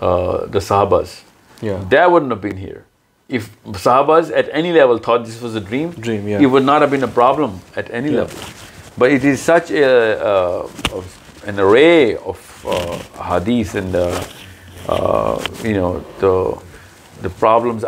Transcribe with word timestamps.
دا 0.00 0.60
صحاباز 0.60 1.06
the 1.62 1.94
would 2.12 2.22
ن 2.22 2.34
been 2.40 2.58
have 2.58 3.66
the 3.66 3.78
صابز 3.82 4.32
at 4.32 4.48
any 4.52 4.72
level 4.72 4.98
thought 4.98 5.26
this 5.26 5.42
was 5.42 5.56
a 5.56 5.62
dream 5.68 6.46
would 6.52 6.62
not 6.62 6.80
a 6.80 6.86
been 6.86 7.00
a 7.02 7.08
problem 7.14 7.56
at 7.76 7.90
any 7.90 8.08
level 8.08 8.26
but 8.98 9.10
it 9.12 9.24
is 9.24 9.40
such 9.40 9.72
a 9.72 9.84
an 9.84 11.58
a 11.58 11.64
way 11.64 12.14
of 12.24 12.66
ہادیس 13.28 13.74
and 13.74 13.96
no 15.64 15.98
the 17.24 17.28
problem 17.38 17.78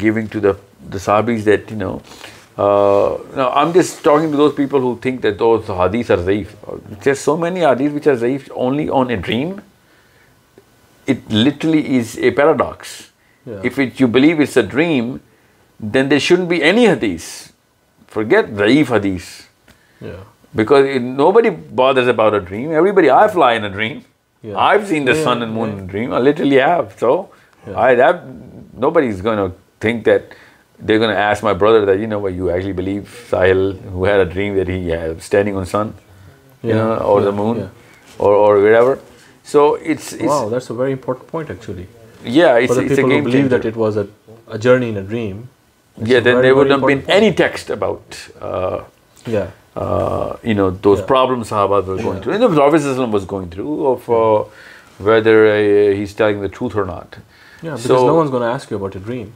giving 0.00 0.26
to 0.26 0.40
the 0.40 0.50
the 0.92 0.98
صحابیز 0.98 1.46
that 1.46 1.72
you 1.72 1.78
know 1.78 1.98
I 2.56 3.58
am 3.58 3.70
this 3.80 3.94
talking 4.02 4.32
those 4.32 4.54
people 4.56 4.78
who 4.78 4.94
think 5.02 5.22
that 5.22 5.42
ہادیز 5.68 6.10
are 6.10 6.16
زئیفر 6.16 7.14
so 7.14 7.36
many 7.36 7.64
ہادیز 7.64 7.92
which 7.92 8.08
are 8.08 8.14
زعف 8.14 8.52
only 8.52 8.88
on 8.92 9.10
a 9.10 9.16
dream 9.16 9.50
it 11.10 11.32
literally 11.34 11.98
is 11.98 12.18
a 12.18 12.30
paradox 12.30 12.88
if 13.46 13.78
it 13.78 14.00
you 14.00 14.08
believe 14.08 14.40
is 14.40 14.58
a 14.58 14.62
dream 14.70 15.16
then 15.78 16.10
the 16.10 16.18
should 16.18 16.40
be 16.40 16.62
ای 16.62 16.92
ہدیز 16.92 17.22
four 18.12 18.24
get 18.30 18.58
داف 18.58 18.92
ہدیز 18.92 19.22
because 20.54 20.84
نو 21.00 21.30
بڑی 21.30 21.50
باڈرز 21.74 22.08
ا 22.08 22.12
باؤ 22.12 22.30
dream 22.30 22.70
every 22.70 22.92
بڑی 22.92 23.10
I 23.10 23.28
fly 23.32 23.58
dream 23.58 23.98
I 24.54 24.78
seen 24.88 25.06
the 25.06 25.14
sun 25.14 25.48
moon 25.48 25.86
dream 25.86 26.14
لٹلی 26.14 26.60
نو 28.74 28.90
بڑی 28.90 29.12
think 29.78 30.08
they 30.80 30.98
go 30.98 31.08
as 31.08 31.42
my 31.44 31.56
brother 31.56 31.94
dream 34.24 34.52
wait 34.54 34.68
he 34.68 35.52
moon 37.34 37.62
were 38.08 38.94
So 39.50 39.74
it's, 39.74 40.12
it's 40.12 40.22
wow. 40.22 40.48
That's 40.48 40.70
a 40.70 40.74
very 40.74 40.92
important 40.92 41.26
point, 41.26 41.50
actually. 41.50 41.88
Yeah, 42.24 42.58
it's, 42.58 42.72
for 42.72 42.74
the 42.76 42.82
it's 42.86 42.94
people 42.94 43.10
a 43.10 43.14
game 43.14 43.24
who 43.24 43.30
believe 43.30 43.50
changer. 43.50 43.58
that 43.58 43.64
it 43.64 43.76
was 43.76 43.96
a, 43.96 44.06
a 44.46 44.58
journey 44.58 44.90
in 44.90 44.96
a 44.96 45.02
dream. 45.02 45.48
Yeah, 45.96 46.20
then 46.20 46.42
there 46.42 46.54
wouldn't 46.54 46.78
have 46.78 46.86
been 46.86 47.02
point. 47.02 47.18
any 47.18 47.32
text 47.32 47.68
about 47.68 48.04
uh, 48.40 48.84
yeah 49.26 49.50
uh, 49.76 50.36
you 50.42 50.54
know 50.54 50.70
those 50.70 51.00
yeah. 51.00 51.06
problems 51.06 51.50
Sahabat 51.50 51.84
were 51.86 51.96
going 51.96 52.16
yeah. 52.16 52.22
through. 52.22 52.32
And 52.34 52.42
the 52.42 52.48
Prophet 52.48 53.10
was 53.10 53.24
going 53.24 53.50
through 53.50 53.86
of 53.86 54.08
uh, 54.08 54.44
whether 54.98 55.36
uh, 55.48 55.94
he's 55.98 56.14
telling 56.14 56.40
the 56.40 56.48
truth 56.48 56.76
or 56.76 56.84
not. 56.84 57.18
Yeah, 57.62 57.70
because 57.70 57.82
so, 57.82 58.06
no 58.06 58.14
one's 58.14 58.30
going 58.30 58.42
to 58.42 58.52
ask 58.56 58.70
you 58.70 58.76
about 58.76 58.94
a 58.94 59.00
dream. 59.00 59.32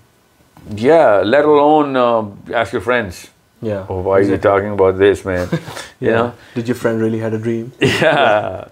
Yeah, 0.70 1.22
let 1.24 1.44
alone 1.44 1.96
uh, 1.96 2.54
ask 2.60 2.72
your 2.72 2.82
friends. 2.82 3.30
Yeah. 3.60 3.86
Oh, 3.88 4.00
why 4.00 4.18
exactly. 4.18 4.32
are 4.32 4.36
you 4.36 4.42
talking 4.42 4.72
about 4.78 4.98
this, 4.98 5.24
man? 5.24 5.48
yeah. 5.50 5.58
You 6.00 6.10
know? 6.10 6.34
Did 6.54 6.68
your 6.68 6.74
friend 6.74 7.00
really 7.00 7.18
had 7.18 7.34
a 7.34 7.38
dream? 7.38 7.72
Yeah. 7.80 7.88
yeah. 8.00 8.68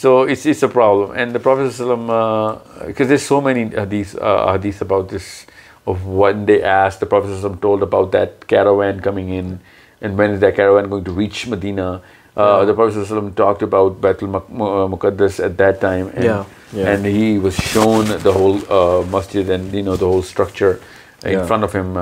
so 0.00 0.20
is 0.20 0.64
problem 0.72 1.12
and 1.12 1.34
the 1.34 1.42
professor 1.42 1.70
Aslam 1.76 3.16
so 3.18 3.40
many 3.40 3.64
ہدیس 3.82 4.14
حدیس 4.54 4.82
about 4.82 5.10
this 5.10 5.28
one 5.86 6.46
they 6.48 6.56
as 6.64 7.00
the 7.00 7.06
professor 7.06 7.40
Aslam 7.40 7.54
told 7.60 7.82
about 7.82 8.12
that 8.12 8.44
کیرو 8.44 8.76
when 8.76 9.00
coming 9.00 9.32
and 9.32 10.14
man 10.18 10.30
is 10.30 10.40
the 10.42 10.56
کیرو 10.56 10.74
when 10.74 10.90
going 10.90 11.04
to 11.04 11.18
reach 11.20 11.46
م 11.48 11.54
دینا 11.54 11.92
د 12.36 12.76
پوفیسر 12.76 13.00
وسلم 13.00 13.28
talk 13.36 13.62
about 13.62 13.96
بیت 14.00 14.22
الک 14.22 14.50
مقدس 14.90 15.40
at 15.40 15.82
time 15.82 16.06
and 16.16 17.06
he 17.06 17.38
shown 17.62 18.12
the 18.24 18.30
whole 18.30 18.56
مسجد 19.10 19.50
and 19.50 19.72
they 19.72 19.82
know 19.82 19.96
the 19.96 20.06
whole 20.06 20.20
structure 20.24 20.72
in 21.24 21.46
front 21.48 21.64
of 21.64 21.76
ہم 21.76 21.98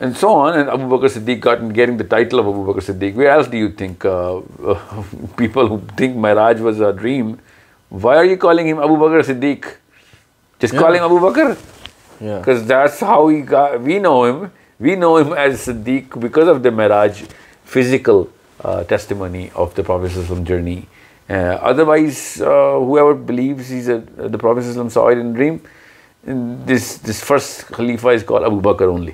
and 0.00 0.16
so 0.16 0.40
on 0.40 0.52
and 0.52 0.68
Abu 0.68 0.96
Bakr 0.96 1.08
Siddiq 1.08 1.46
got 1.46 1.60
and 1.60 1.76
getting 1.76 1.98
the 1.98 2.04
title 2.08 2.38
of 2.38 2.46
Abu 2.46 2.66
Bakr 2.66 2.80
Siddiq 2.80 3.18
we 3.18 3.26
all 3.26 3.42
do 3.50 3.58
you 3.58 3.68
think 3.78 4.06
people 5.36 5.68
who 5.68 5.78
think 5.96 6.16
Miraj 6.16 6.60
was 6.60 6.82
a 6.82 6.90
dream 6.90 7.32
why 7.92 8.18
are 8.18 8.24
you 8.24 8.36
calling 8.36 8.72
him 8.72 8.80
Abu 8.80 8.96
Bakr 8.96 9.22
Siddiq 9.22 9.66
just 10.62 10.70
calling 10.70 11.02
Abu 11.02 11.18
Bakr's 11.18 12.68
that 12.68 13.02
how 13.02 13.26
wait 13.26 13.52
we 13.82 13.98
know 13.98 14.30
him 14.30 14.44
we 14.80 14.94
know 14.94 15.16
him 15.16 15.32
as 15.32 15.52
a 15.52 15.72
Siddiq 15.72 16.18
because 16.18 16.48
of 16.48 16.56
the 16.64 16.70
Miraj 16.70 17.22
physical 17.66 18.22
test 18.88 19.12
many 19.12 19.48
of 19.54 19.76
the 19.76 19.82
professor 19.86 20.20
Aslam 20.20 20.44
journey 20.44 20.80
other 21.28 21.82
wise 21.82 22.42
who believes 22.42 23.90
the 24.32 24.38
professor 24.40 24.70
Aslam 24.70 24.88
saw 24.88 25.10
dream 25.10 25.56
this 26.66 26.98
this 27.08 27.24
first 27.24 27.72
خلیفہ 27.72 28.08
is 28.08 28.24
call 28.24 28.44
Abu 28.44 28.60
Bakr 28.60 28.84
only 28.84 29.13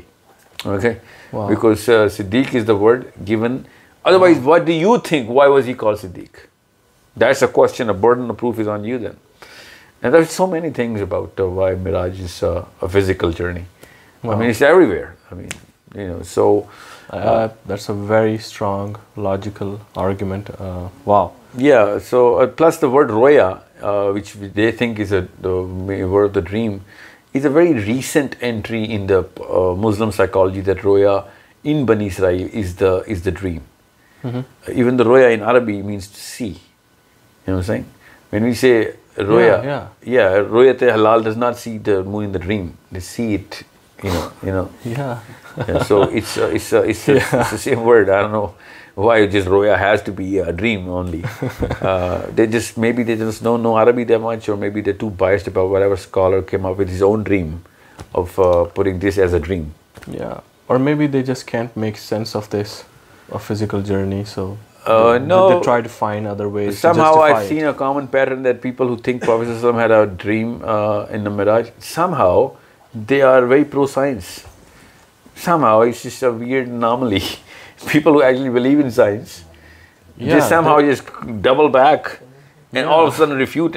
Okay? 0.65 1.01
Wow. 1.33 1.49
Because 1.49 1.89
uh, 1.89 2.09
Siddiq 2.09 2.55
is 2.55 2.65
the 2.65 2.77
word 2.77 3.13
given. 3.25 3.67
Otherwise, 4.05 4.39
what 4.39 4.65
do 4.65 4.73
you 4.73 4.99
think? 4.99 5.29
Why 5.29 5.49
was 5.49 5.67
he 5.67 5.75
called 5.75 5.99
Siddiq? 5.99 6.31
That's 7.17 7.43
a 7.43 7.49
question. 7.49 7.91
A 7.91 7.95
burden 7.95 8.31
of 8.31 8.37
proof 8.37 8.59
is 8.59 8.69
on 8.69 8.85
you 8.85 8.99
then. 8.99 9.17
And 10.03 10.13
there's 10.15 10.31
so 10.31 10.47
many 10.47 10.71
things 10.71 11.01
about 11.01 11.33
uh, 11.39 11.49
why 11.49 11.75
Miraj 11.75 12.19
is 12.19 12.43
uh, 12.43 12.65
a 12.81 12.89
physical 12.89 13.33
journey. 13.33 13.65
Wow. 14.23 14.33
I 14.33 14.37
mean, 14.37 14.51
it's 14.51 14.63
everywhere. 14.63 15.17
I 15.31 15.35
mean, 15.35 15.51
you 15.95 16.09
know, 16.09 16.23
so... 16.23 16.69
that's 17.67 17.89
a 17.91 17.95
very 17.95 18.39
strong, 18.39 18.97
logical 19.15 19.79
argument. 19.95 20.49
Wow. 21.05 21.35
Yeah, 21.57 22.01
so 22.01 22.47
plus 22.49 22.79
the 22.79 22.89
word 22.89 23.11
Roya, 23.11 23.61
which 24.13 24.33
they 24.33 24.73
think 24.73 24.99
is 24.99 25.13
a 25.13 25.29
word 25.43 26.25
of 26.25 26.33
the 26.33 26.41
dream, 26.41 26.81
very 27.35 27.85
recent 27.85 28.35
entry 28.41 28.85
انجی 28.89 30.63
دویا 30.63 31.19
the 34.99 35.05
رویا 35.05 35.27
in 35.29 35.43
Arabic 35.43 35.83
why 48.95 49.27
just 49.27 49.49
roya 49.49 49.77
has 49.77 50.03
to 50.03 50.13
be 50.13 50.39
a 50.39 50.53
dream 50.53 50.89
only 50.89 51.25
uh, 51.83 52.27
they 52.35 52.47
just 52.47 52.79
maybe 52.79 53.03
they 53.03 53.17
just 53.17 53.43
don't 53.43 53.63
know 53.63 53.77
arabic 53.77 54.07
that 54.09 54.21
much 54.21 54.49
or 54.49 54.57
maybe 54.57 54.81
they're 54.81 54.95
too 54.95 55.11
biased 55.11 55.49
about 55.49 55.69
whatever 55.69 55.97
scholar 55.97 56.43
came 56.43 56.65
up 56.65 56.77
with 56.77 56.89
his 56.89 57.03
own 57.03 57.25
dream 57.25 57.65
of 58.15 58.39
uh, 58.39 58.65
putting 58.67 58.99
this 58.99 59.19
as 59.19 59.33
a 59.33 59.41
dream 59.41 59.75
yeah 60.07 60.41
or 60.69 60.79
maybe 60.79 61.07
they 61.07 61.23
just 61.23 61.47
can't 61.47 61.77
make 61.77 61.97
sense 61.97 62.35
of 62.37 62.49
this 62.51 62.85
a 63.33 63.39
physical 63.39 63.83
journey 63.83 64.25
so 64.25 64.57
uh, 64.87 65.19
they, 65.19 65.25
no, 65.25 65.59
they 65.59 65.65
try 65.65 65.81
to 65.81 65.89
find 65.89 66.27
other 66.27 66.49
ways. 66.49 66.79
Somehow, 66.79 67.15
to 67.15 67.21
I've 67.21 67.45
it. 67.45 67.49
seen 67.49 67.65
a 67.65 67.73
common 67.73 68.07
pattern 68.07 68.43
that 68.43 68.61
people 68.61 68.87
who 68.87 68.99
think 68.99 69.23
Prophet 69.23 69.49
had 69.75 69.91
a 69.91 70.07
dream 70.07 70.63
uh, 70.63 71.07
in 71.07 71.25
the 71.25 71.31
Mirage, 71.31 71.71
somehow 71.79 72.57
they 72.95 73.23
are 73.23 73.47
very 73.47 73.65
pro 73.65 73.87
science. 73.87 74.45
Somehow, 75.35 75.81
it's 75.81 76.03
just 76.03 76.23
a 76.23 76.31
weird 76.31 76.69
anomaly. 76.69 77.23
People 77.81 78.11
who 78.11 78.19
actually 78.19 78.51
believe 78.51 78.81
انائنس 78.81 79.43
double 81.43 81.69
back 81.69 82.09
and 82.73 82.89
آلفیوز 82.89 83.77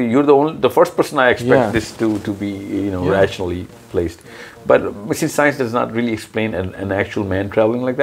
your 0.00 0.68
first 0.74 0.96
person 0.96 1.18
I 1.18 1.34
expect 1.34 1.76
this 1.76 1.92
to 1.98 2.16
to 2.24 2.32
be 2.38 2.52
only 2.88 3.64
place 3.92 4.16
but 4.66 4.80
miss 5.06 5.24
science 5.32 5.58
does 5.58 5.74
not 5.74 5.92
ریلیس 5.92 6.26
man 6.34 6.52
travelling 7.48 7.84
like 7.84 7.98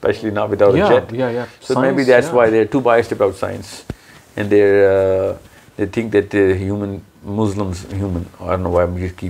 دلی 0.00 0.30
نا 0.30 0.46
me 0.46 2.04
base 2.04 2.32
why 2.32 2.64
to 2.64 2.80
by 2.80 3.00
step 3.00 3.22
out 3.22 3.34
science 3.40 3.64
and 4.36 4.50
there 4.50 5.32
they 5.78 5.86
think 5.86 6.12
دومن 6.12 6.96
Muslims 7.24 7.84
human 7.92 8.22
کی 9.14 9.28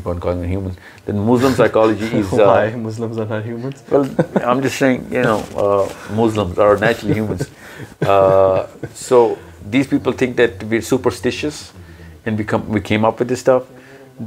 سو 8.96 9.34
دیس 9.72 9.90
people 9.90 10.12
think 10.18 10.36
that 10.38 10.64
be 10.64 10.80
superstition 10.80 12.34
وکیم 12.68 13.06
up 13.06 13.22
staff 13.30 13.62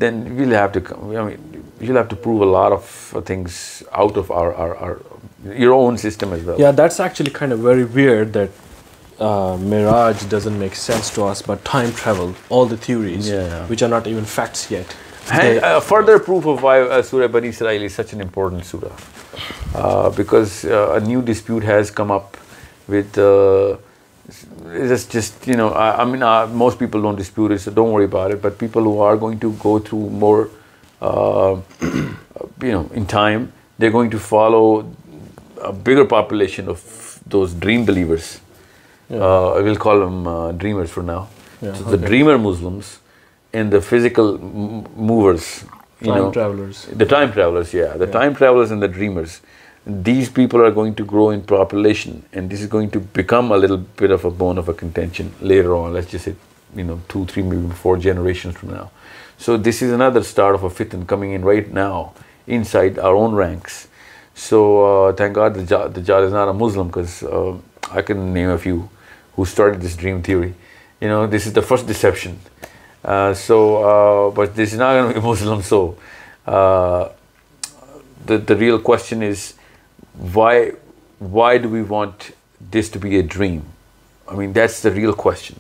then 0.02 0.24
we'll 0.38 0.54
heel 0.56 0.78
he 1.82 1.92
things 3.26 3.54
out 3.92 4.18
offer 4.18 4.52
اون 5.68 5.98
سسٹملیٹ 5.98 6.60
میرے 9.20 10.14
further 15.86 16.18
proof 16.18 16.48
of 16.48 16.66
such 17.90 18.14
an 18.14 18.22
important 18.22 18.66
سورا 18.66 20.08
because 20.16 20.66
new 21.04 21.22
dispute 21.26 21.64
has 21.64 21.92
come 21.92 22.12
ups 22.12 22.90
just 25.14 25.32
most 26.52 26.80
people 26.80 27.06
but 28.42 28.60
people 28.60 28.86
who 28.86 29.04
are 29.04 29.16
going 29.22 29.40
to 29.40 29.52
go 29.64 29.80
through 29.80 30.08
more 30.12 30.44
time 33.10 33.46
they 33.82 33.92
going 33.92 34.12
to 34.12 34.18
follow 34.30 34.82
bigger 35.84 36.04
population 36.04 36.70
of 36.70 36.80
those 37.26 37.56
dream 37.60 37.86
believers 37.86 38.38
Uh, 39.10 39.54
I 39.54 39.62
will 39.62 39.76
call 39.76 40.00
them 40.00 40.28
uh, 40.28 40.52
dreamers 40.52 40.90
for 40.90 41.04
now. 41.04 41.30
Yeah, 41.62 41.74
so 41.74 41.84
the 41.84 41.98
dreamer 41.98 42.38
Muslims 42.38 43.00
and 43.54 43.72
the 43.72 43.82
physical 43.82 44.38
movers, 44.40 45.64
time 46.04 46.32
travelers. 46.32 46.86
The 46.86 47.06
time 47.06 47.32
travelers, 47.32 47.72
the 47.72 48.10
time 48.12 48.36
travelers 48.36 48.72
and 48.72 48.82
the 48.82 48.88
dreamers. 48.88 49.42
These 49.88 50.30
people 50.32 50.62
are 50.66 50.72
going 50.72 50.96
to 50.96 51.06
grow 51.06 51.30
in 51.30 51.44
population, 51.44 52.24
and 52.34 52.50
this 52.50 52.60
is 52.60 52.68
going 52.68 52.90
to 52.92 53.00
become 53.00 53.52
a 53.52 53.58
little 53.58 53.78
bit 53.78 54.10
of 54.10 54.26
a 54.26 54.32
bone 54.32 54.58
of 54.58 54.68
a 54.68 54.74
contention 54.74 55.32
later 55.40 55.76
on. 55.76 55.94
Let's 55.94 56.10
just 56.10 56.26
say, 56.26 56.36
2, 56.76 57.26
3, 57.26 57.44
maybe 57.44 57.72
4 57.72 57.98
generations 57.98 58.56
from 58.56 58.72
now. 58.72 58.90
So 59.38 59.58
this 59.58 59.84
is 59.84 59.92
another 59.92 60.24
start 60.24 60.56
of 60.56 60.64
a 60.64 60.70
fitna 60.72 61.06
coming 61.06 61.34
in 61.34 61.46
right 61.46 61.72
now 61.72 62.14
inside 62.48 62.98
our 62.98 63.16
own 63.16 63.36
ranks. 63.36 63.88
So 64.34 65.10
uh, 65.10 65.14
thank 65.14 65.36
God 65.36 65.54
the 65.54 66.02
Jad 66.02 66.24
is 66.24 66.34
not 66.34 66.48
a 66.48 66.54
Muslim, 66.54 66.88
because 66.88 67.24
I 67.92 68.02
can 68.02 68.34
name 68.34 68.50
a 68.50 68.58
few 68.58 68.90
who 69.36 69.46
started 69.46 69.82
this 69.82 69.96
dream 69.96 70.22
theory. 70.22 70.54
You 71.02 71.08
know, 71.08 71.28
this 71.28 71.46
is 71.46 71.54
the 71.54 71.62
first 71.62 71.88
deception. 71.88 72.40
Uh, 73.04 73.36
uh, 73.78 74.32
but 74.32 74.56
this 74.56 74.74
is 74.74 74.80
not 74.80 74.94
going 74.94 75.14
to 75.14 75.20
be 75.20 75.26
Muslim. 75.32 75.62
So 75.62 75.98
uh, 76.46 77.10
the 78.26 78.56
real 78.56 78.80
question 78.80 79.22
is, 79.22 79.54
why 80.18 80.72
do 81.58 81.70
we 81.70 81.84
want 81.84 82.32
this 82.60 82.90
to 82.90 83.00
be 83.00 83.20
a 83.20 83.24
dream? 83.24 83.66
I 84.28 84.36
mean, 84.36 84.54
that's 84.54 84.82
the 84.82 84.92
real 84.92 85.14
question. 85.14 85.60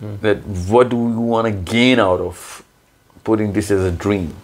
Hmm. 0.00 0.16
That 0.20 0.38
what 0.46 0.88
do 0.88 0.96
we 0.96 1.12
want 1.12 1.46
to 1.46 1.52
gain 1.52 1.98
out 1.98 2.20
of 2.20 2.64
putting 3.24 3.52
this 3.52 3.70
as 3.70 3.84
a 3.84 3.90
dream? 3.92 4.34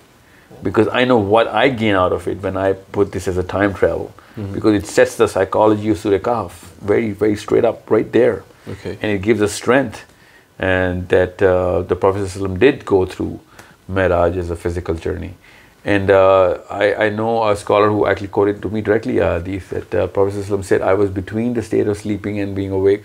because 0.63 0.89
I 0.89 1.05
know 1.05 1.19
what 1.19 1.49
I 1.49 1.69
gain 1.69 1.95
out 1.95 2.13
of 2.13 2.29
it 2.29 2.43
when 2.43 2.57
I 2.57 2.73
put 2.73 3.13
this 3.13 3.29
as 3.29 3.37
a 3.37 3.43
time 3.43 3.75
travel, 3.75 4.13
mm-hmm. 4.37 4.55
because 4.55 4.75
it 4.83 4.87
sets 4.87 5.17
the 5.17 5.29
psychology 5.29 5.89
of 5.91 5.99
Surya 5.99 6.19
Kaf 6.19 6.75
very, 6.81 7.13
very 7.13 7.37
straight 7.37 7.65
up 7.65 7.91
right 7.91 8.11
there. 8.13 8.45
Okay. 8.69 8.99
And 9.01 9.13
it 9.13 9.23
gives 9.23 9.41
us 9.41 9.53
strength, 9.53 10.05
and 10.59 11.09
that 11.09 11.43
uh, 11.43 11.83
the 11.83 11.97
Prophet 11.97 12.23
sallallahu 12.23 12.37
alaihi 12.37 12.57
wasallam 12.57 12.59
did 12.59 12.85
go 12.85 13.07
through 13.07 13.41
Mi'raj 13.89 14.37
as 14.37 14.51
a 14.51 14.57
physical 14.57 14.95
journey. 14.95 15.35
And 15.85 16.11
uh, 16.11 16.59
I 16.69 17.09
know 17.09 17.49
a 17.49 17.57
scholar 17.57 17.89
who 17.89 18.07
actually 18.07 18.29
quoted 18.29 18.61
to 18.63 18.69
me 18.69 18.83
directly 18.83 19.15
hadith 19.15 19.73
uh, 19.73 19.81
that 19.91 20.13
Prophet 20.13 20.35
sallallahu 20.35 20.43
alaihi 20.43 20.59
wasallam 20.59 20.65
said, 20.65 20.83
I 20.83 20.95
was 20.95 21.11
between 21.11 21.55
the 21.55 21.63
state 21.63 21.87
of 21.87 21.97
sleeping 21.97 22.41
and 22.41 22.55
being 22.55 22.73
awake, 22.73 23.05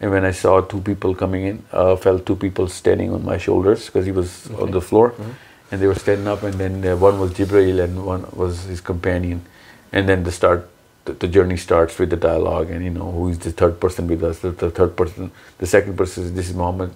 and 0.00 0.10
when 0.10 0.24
I 0.24 0.32
saw 0.32 0.60
two 0.60 0.80
people 0.80 1.14
coming 1.14 1.44
in, 1.44 1.64
I 1.72 1.94
felt 1.96 2.26
two 2.26 2.36
people 2.36 2.68
standing 2.68 3.12
on 3.12 3.24
my 3.24 3.38
shoulders 3.38 3.86
because 3.86 4.04
he 4.06 4.12
was 4.12 4.50
on 4.52 4.70
the 4.70 4.80
floor. 4.80 5.10
Mm-hmm. 5.10 5.30
And 5.70 5.82
they 5.82 5.86
was 5.86 6.08
upon 6.08 6.82
the 6.82 6.86
one 7.02 8.54
his 8.68 8.80
companion 8.80 9.38
and 9.92 10.08
then 10.08 10.24
the 10.24 10.28
start 10.28 10.60
the 11.06 11.26
journey 11.26 11.54
starts 11.54 12.00
وداگ 12.00 12.70
and 12.70 12.82
you 12.86 12.92
know 12.92 13.10
who's 13.10 13.38
the 13.44 13.50
third 13.56 13.72
person 13.80 14.06
third 14.74 14.88
person 14.96 15.26
the 15.60 15.66
second 15.66 15.98
person 15.98 16.22
is 16.22 16.36
this 16.36 16.54
Muhammad 16.54 16.95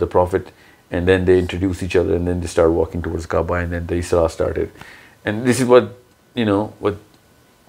the 0.00 0.06
prophet 0.12 0.50
and 0.90 1.06
then 1.06 1.26
they 1.26 1.38
introduce 1.38 1.82
he 1.82 1.88
چل 1.88 2.06
رہا 2.06 2.18
then 2.26 2.42
that 2.42 2.58
walking 2.58 3.00
towards 3.00 3.26
Kaaba 3.26 3.52
then 3.70 3.88
the 3.90 3.94
Isra 3.94 4.24
start 4.24 4.58
at 4.58 4.68
and 5.24 5.46
this 5.46 5.60
is 5.60 5.68
what 5.68 5.82
you 6.36 6.44
know 6.44 6.66
what 6.80 6.94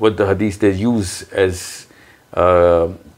what 0.00 0.18
the 0.18 0.32
حدیس 0.32 0.62
the 0.62 0.64
uses 0.64 1.24
as 1.32 1.62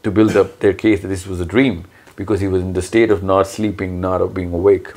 to 0.02 0.10
build 0.10 0.36
up 0.36 0.64
this 0.64 1.02
the 1.02 1.08
this 1.08 1.26
was 1.28 1.38
the 1.38 1.44
dream 1.44 1.80
because 2.16 2.42
he 2.42 2.46
was 2.46 2.62
in 2.62 2.74
the 2.74 2.78
state 2.78 3.10
of 3.10 3.22
nor 3.22 3.44
sleeping 3.44 4.00
nor 4.00 4.20
being 4.20 4.54
a 4.54 4.60
week 4.60 4.88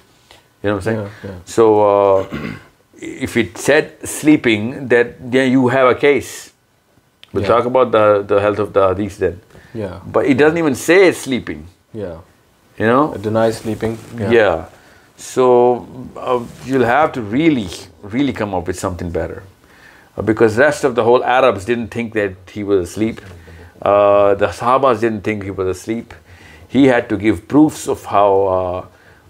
You 0.64 0.70
know 0.70 0.76
what 0.76 0.88
I'm 0.88 0.96
saying? 0.96 1.10
Yeah. 1.24 1.40
So 1.46 2.20
uh, 2.20 2.28
if 2.98 3.36
it 3.36 3.58
said 3.58 4.08
sleeping, 4.08 4.88
then 4.88 5.32
you 5.32 5.68
have 5.70 5.88
a 5.88 5.96
case. 5.96 6.54
We'll 7.34 7.46
talk 7.46 7.66
about 7.66 7.92
the 7.92 8.40
health 8.40 8.60
of 8.60 8.74
the 8.74 8.90
hadith 8.90 9.18
then. 9.18 9.42
Yeah. 9.74 10.02
But 10.06 10.26
it 10.26 10.38
doesn't 10.38 10.58
even 10.58 10.76
say 10.76 11.08
it's 11.08 11.20
sleeping. 11.20 11.68
Yeah. 11.94 12.20
You 12.78 12.86
know? 12.86 13.14
It 13.14 13.22
denies 13.22 13.58
sleeping. 13.58 13.98
Yeah. 14.18 14.66
So 15.18 15.88
uh, 16.18 16.44
you'll 16.66 16.86
have 16.86 17.12
to 17.14 17.22
really, 17.22 17.70
really 18.02 18.34
come 18.34 18.54
up 18.54 18.68
with 18.68 18.78
something 18.78 19.10
better. 19.12 19.44
Uh, 20.18 20.24
because 20.24 20.56
the 20.56 20.64
rest 20.64 20.84
of 20.84 20.96
the 20.96 21.04
whole 21.04 21.24
Arabs 21.24 21.64
didn't 21.64 21.88
think 21.88 22.14
that 22.14 22.34
he 22.52 22.64
was 22.64 22.90
asleep. 22.90 23.22
The 23.82 24.52
Sahabas 24.52 25.00
didn't 25.00 25.22
think 25.22 25.44
he 25.44 25.52
was 25.52 25.68
asleep. 25.68 26.14
He 26.68 26.86
had 26.86 27.08
to 27.10 27.18
give 27.18 27.48
proofs 27.48 27.88
of 27.88 28.04
how 28.06 28.90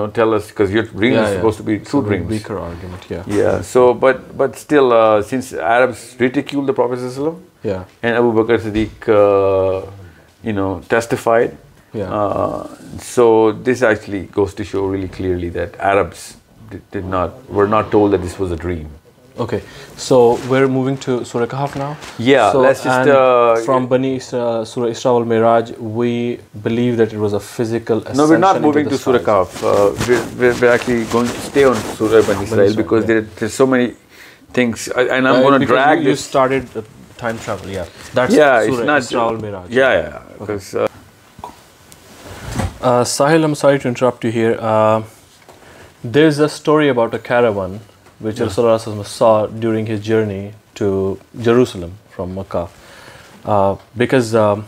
this 13.52 13.84
actually 13.84 14.26
goes 14.38 14.56
to 14.56 14.64
show 14.64 14.94
really 14.94 15.08
clearly 15.18 15.50
دیربس 15.50 16.32
not 16.96 17.52
were 17.52 17.68
not 17.68 17.92
told 17.92 18.12
the 18.12 18.18
this 18.26 18.42
was 18.42 18.52
a 18.52 18.58
dream 18.62 18.88
so 20.00 20.18
we 20.50 20.60
are 20.60 20.66
moving 20.66 20.96
to 21.06 21.24
سوریکا 21.24 21.66
from 21.66 21.94
اسٹراول 24.16 25.24
میراج 25.28 25.72
value 25.80 26.96
that 26.96 27.14
was 27.14 27.34
a 27.34 27.40
physical 27.56 28.00
there 46.04 46.28
is 46.28 46.40
a 46.42 46.90
about 46.90 47.14
a 47.14 47.20
کھیر 47.24 47.48
one 47.56 47.78
which 48.22 48.38
Rasulullah 48.38 49.06
saw 49.06 49.48
during 49.48 49.86
his 49.86 50.00
journey 50.00 50.54
to 50.76 51.20
Jerusalem 51.40 51.98
from 52.10 52.36
Mecca. 52.36 52.70
Uh, 53.44 53.76
because 53.98 54.36
um, 54.36 54.66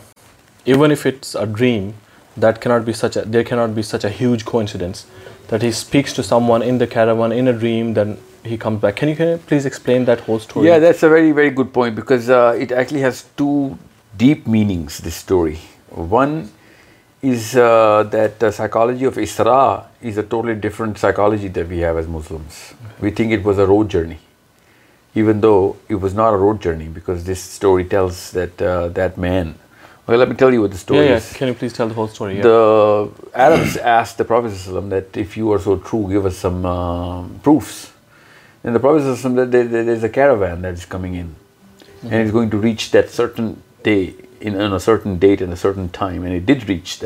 even 0.66 0.92
if 0.92 1.06
it's 1.06 1.36
a 1.36 1.46
dream, 1.46 1.94
there 2.36 2.54
cannot 2.54 2.86
be 2.86 2.94
such 2.94 4.04
a 4.04 4.10
huge 4.10 4.46
coincidence 4.46 5.06
that 5.50 5.62
he 5.62 5.72
speaks 5.72 6.14
to 6.14 6.24
someone 6.24 6.64
in 6.64 6.78
the 6.80 6.88
caravan 6.88 7.32
in 7.32 7.48
a 7.48 7.54
dream, 7.54 7.94
then 7.94 8.18
he 8.44 8.58
comes 8.58 8.82
back. 8.82 8.96
Can 8.96 9.10
you 9.10 9.40
please 9.46 9.66
explain 9.66 10.06
that 10.06 10.22
whole 10.22 10.40
story? 10.40 10.68
Yeah, 10.68 10.80
that's 10.80 11.04
a 11.04 11.10
very, 11.10 11.32
very 11.32 11.52
good 11.52 11.72
point, 11.72 11.96
because 11.96 12.30
uh, 12.30 12.58
it 12.60 12.72
actually 12.72 13.02
has 13.02 13.26
two 13.38 13.78
deep 14.18 14.48
meanings, 14.48 14.98
this 15.00 15.16
story. 15.16 15.60
One 15.90 16.50
is 17.24 17.54
the 18.12 18.52
psychology 18.52 19.06
of 19.06 19.18
Isra 19.22 19.62
is 20.04 20.18
a 20.18 20.24
totally 20.30 20.54
different 20.54 20.98
psychology 21.00 21.48
the 21.56 21.70
we 21.70 21.84
have 21.84 21.98
as 21.98 22.08
Muslims 22.10 22.56
we 23.02 23.12
think 23.12 23.34
it 23.34 23.46
was 23.46 23.60
a 23.60 23.66
road 23.66 23.92
journey 23.92 24.16
even 25.16 25.42
though 25.44 25.54
was 25.92 26.16
not 26.16 26.34
a 26.34 26.40
road 26.40 26.64
journey 26.64 26.88
because 26.96 27.26
this 27.26 27.48
story 27.52 27.84
tells 27.92 28.36
that 28.36 28.62
didn't 29.18 30.48
you 35.38 35.54
are 35.54 35.60
so 35.64 35.76
through 35.76 36.02
give 36.10 36.30
some 36.42 36.68
پروفسم 37.44 39.40
this 39.52 40.06
this 40.64 40.86
coming 40.90 41.16
int 41.16 42.14
is 42.14 42.34
going 42.34 42.50
to 42.50 42.62
reach 42.64 42.94
درٹن 42.94 43.54
they 43.86 43.96
N 44.44 44.62
N 44.62 44.80
certain 44.80 45.16
date 45.16 45.42
اینڈن 45.42 45.88
time 45.92 46.24
reach 46.24 47.04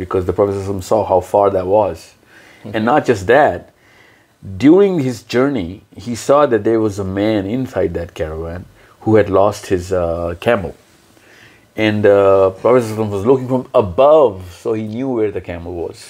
دکاز 0.00 0.26
the 0.26 0.32
پروفیسم 0.32 0.80
saw 0.80 0.96
how 0.96 1.20
far 1.20 1.48
the 1.48 1.56
was 1.64 1.96
and 2.64 2.84
not 2.84 3.06
just 3.06 3.28
that 3.28 3.60
during 4.42 5.00
his 5.00 5.22
journey 5.28 5.78
he 6.06 6.14
saw 6.14 6.44
there 6.44 6.76
was 6.76 7.00
a 7.00 7.06
man 7.06 7.46
annoyed 7.54 7.94
that 7.94 8.12
Q 8.12 8.46
heat 9.16 9.30
last 9.30 9.72
ہزمو 9.72 10.68
and 11.74 12.06
was 12.64 12.92
look 13.26 13.66
Abu 13.72 14.38
so 14.62 14.74
here 14.74 15.30
the 15.30 15.38
chemo 15.38 15.72
was 15.72 15.96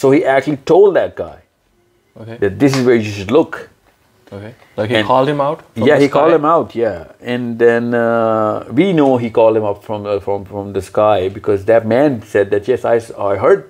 so 0.00 0.10
ایٹلی 0.10 0.54
tool 0.64 0.98
look 3.28 3.56
and 7.20 7.60
then 7.60 7.94
we 8.68 8.92
know 8.92 9.16
heel 9.16 9.56
M 9.56 9.64
out 9.64 9.90
the 10.74 10.78
sky 10.78 11.28
because 11.28 11.68
that 11.68 11.86
means 11.86 12.36
this 12.52 12.84
I 12.84 12.98
I 13.16 13.38
heard 13.38 13.60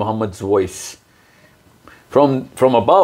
Muhammad 0.00 0.42
voice 0.42 0.96
from 2.10 2.40
from 2.54 2.76
Abu 2.76 3.03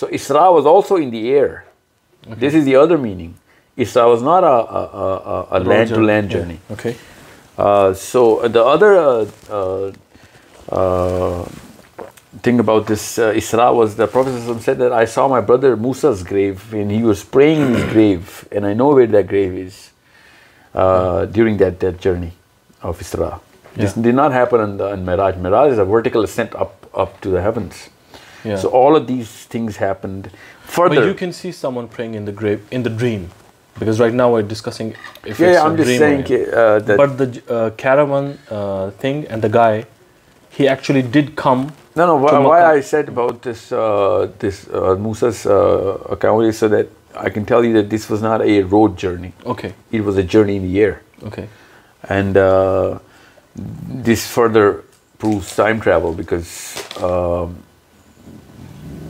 so 0.00 0.06
Isra 0.10 0.48
was 0.48 0.66
also 0.66 0.94
in 0.94 1.12
the 1.12 1.18
air 1.18 1.48
this 2.40 2.54
is 2.54 2.66
the 2.66 2.76
other 2.76 2.96
meaning 2.96 3.32
Isra 3.76 4.04
was 4.04 4.22
not 4.22 4.44
land 5.98 6.30
journey 6.30 6.56
okay 6.70 6.92
so 7.98 8.46
the 8.54 8.60
other 8.62 8.96
thing 12.42 12.60
about 12.60 12.90
this 12.90 13.20
Isra 13.34 13.68
was 13.68 13.98
the 13.98 14.04
set 14.64 14.92
I 14.92 15.06
saw 15.06 15.26
my 15.26 15.42
brother 15.42 15.74
Moses 15.74 16.30
grave 16.30 16.54
Anas 16.72 17.30
praying 17.30 17.74
grave 17.94 18.18
in 18.50 18.80
where 18.80 19.22
during 21.32 21.62
journey 22.02 22.28
of 22.82 22.96
اسراس 23.00 23.96
the 23.96 24.10
ناٹنکل 24.10 26.26
set 26.26 26.56
upon 26.92 27.68
seeing 33.90 34.20
and 39.30 39.42
the 39.42 39.48
guy 39.54 39.82
come 41.34 41.66
No, 41.96 42.16
why 42.16 42.64
I 42.64 42.80
said 42.80 43.08
about 43.08 43.42
this 43.42 43.70
Musa's 43.70 45.46
uh, 45.46 45.50
uh, 45.50 46.08
uh, 46.10 46.14
account 46.14 46.44
is 46.46 46.58
so 46.58 46.68
that 46.68 46.88
I 47.16 47.30
can 47.30 47.44
tell 47.46 47.64
you 47.64 47.72
that 47.74 47.88
this 47.88 48.10
was 48.10 48.20
not 48.20 48.42
a 48.42 48.62
road 48.62 48.96
journey. 48.96 49.32
Okay. 49.46 49.74
It 49.92 50.00
was 50.02 50.16
a 50.16 50.24
journey 50.24 50.56
in 50.56 50.62
the 50.62 50.80
air. 50.80 51.02
Okay. 51.22 51.48
And 52.08 52.34
this 53.54 54.26
further 54.26 54.82
proves 55.18 55.54
time 55.54 55.80
travel, 55.80 56.12
because 56.12 56.74
um, 57.00 57.62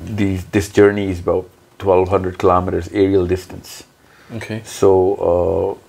this 0.05 0.69
journey 0.69 1.09
is 1.09 1.21
about 1.21 1.49
1200 1.81 2.39
kilometers 2.39 2.89
aerial 2.89 3.27
distance. 3.27 3.85
Okay. 4.33 4.63
So, 4.65 5.79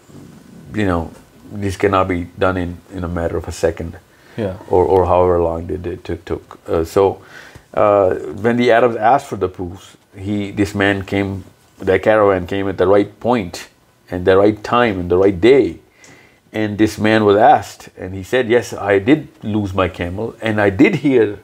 you 0.73 0.85
know, 0.85 1.11
this 1.51 1.75
cannot 1.75 2.07
be 2.07 2.23
done 2.39 2.57
in 2.57 3.03
a 3.03 3.09
matter 3.09 3.35
of 3.35 3.47
a 3.49 3.51
second 3.51 3.99
yeah, 4.37 4.57
or 4.69 5.05
however 5.05 5.41
long 5.41 5.69
it 5.69 6.25
took. 6.25 6.59
Uh, 6.67 6.83
uh, 7.73 8.15
when 8.41 8.57
the 8.57 8.71
Arabs 8.71 8.95
asked 8.95 9.27
for 9.27 9.37
the 9.37 9.49
proofs, 9.49 9.97
their 10.13 11.99
caravan 11.99 12.47
came 12.47 12.69
at 12.69 12.77
the 12.77 12.87
right 12.87 13.19
point 13.19 13.69
and 14.09 14.25
the 14.25 14.37
right 14.37 14.63
time 14.63 14.99
and 14.99 15.09
the 15.11 15.17
right 15.17 15.41
day, 15.41 15.79
and 16.53 16.77
this 16.77 16.97
man 16.97 17.25
was 17.25 17.35
asked, 17.35 17.89
and 17.97 18.13
he 18.13 18.23
said, 18.23 18.47
yes, 18.47 18.71
I 18.71 18.99
did 18.99 19.27
lose 19.43 19.73
my 19.73 19.89
camel, 19.89 20.35
and 20.41 20.61
I 20.61 20.69
did 20.69 20.95
hear 20.95 21.39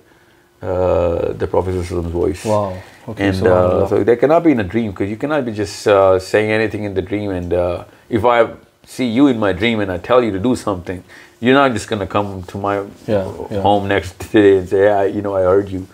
uh, 0.61 1.33
the 1.33 1.47
Prophet's 1.47 1.89
voice. 1.89 2.45
Wow. 2.45 2.81
Okay, 3.07 3.27
and 3.27 3.35
so 3.35 4.03
there 4.03 4.15
cannot 4.15 4.43
be 4.43 4.51
in 4.51 4.59
a 4.59 4.63
dream, 4.63 4.91
because 4.91 5.09
you 5.09 5.17
cannot 5.17 5.43
be 5.43 5.51
just 5.51 5.81
saying 5.81 6.51
anything 6.51 6.83
in 6.83 6.93
the 6.93 7.01
dream. 7.01 7.31
And 7.31 7.51
if 8.09 8.23
I 8.23 8.47
see 8.85 9.07
you 9.07 9.27
in 9.27 9.39
my 9.39 9.53
dream 9.53 9.79
and 9.79 9.91
I 9.91 9.97
tell 9.97 10.23
you 10.23 10.31
to 10.31 10.39
do 10.39 10.55
something, 10.55 11.03
you're 11.41 11.55
not 11.55 11.73
just 11.73 11.89
gonna 11.89 12.07
come 12.07 12.43
to 12.43 12.57
my 12.57 12.85
home 13.61 13.87
next 13.87 14.31
day 14.31 14.59
and 14.59 14.69
say, 14.69 14.87
"I, 14.87 15.05
you 15.05 15.21
know, 15.21 15.35
I 15.35 15.41
heard 15.41 15.69
you 15.69 15.87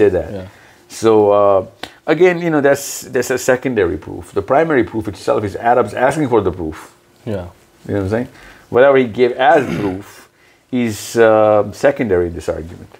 say 0.00 0.08
that." 0.08 0.32
Yeah. 0.32 0.46
So 0.88 1.32
uh, 1.32 1.66
again, 2.06 2.40
you 2.40 2.50
know, 2.50 2.60
that's 2.60 3.04
a 3.30 3.38
secondary 3.38 3.98
proof. 3.98 4.32
The 4.32 4.42
primary 4.42 4.84
proof 4.84 5.08
itself 5.08 5.44
is 5.44 5.56
Adam's 5.56 5.92
asking 5.94 6.28
for 6.28 6.40
the 6.40 6.52
proof. 6.52 6.94
Yeah, 7.26 7.34
you 7.34 7.40
know 7.40 7.48
what 7.94 8.02
I'm 8.04 8.08
saying. 8.10 8.28
Whatever 8.70 8.96
he 8.98 9.06
gave 9.06 9.32
as 9.32 9.66
proof 9.76 10.28
is 10.70 11.16
uh, 11.16 11.70
secondary 11.72 12.28
in 12.28 12.34
this 12.34 12.48
argument. 12.48 12.88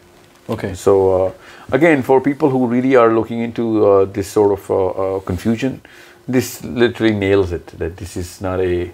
Okay. 0.49 0.75
So 0.75 1.27
uh, 1.27 1.33
again, 1.71 2.03
for 2.03 2.21
people 2.21 2.51
who 2.51 2.67
really 2.67 2.97
are 2.97 3.15
looking 3.15 3.41
into 3.41 4.07
this 4.13 4.29
sort 4.29 4.59
of 4.59 5.25
confusion, 5.25 5.81
this 6.27 6.65
literally 6.65 7.15
nails 7.15 7.53
it. 7.53 7.67
That 7.79 7.97
this 7.97 8.17
is 8.17 8.41
not 8.41 8.61
a 8.61 8.91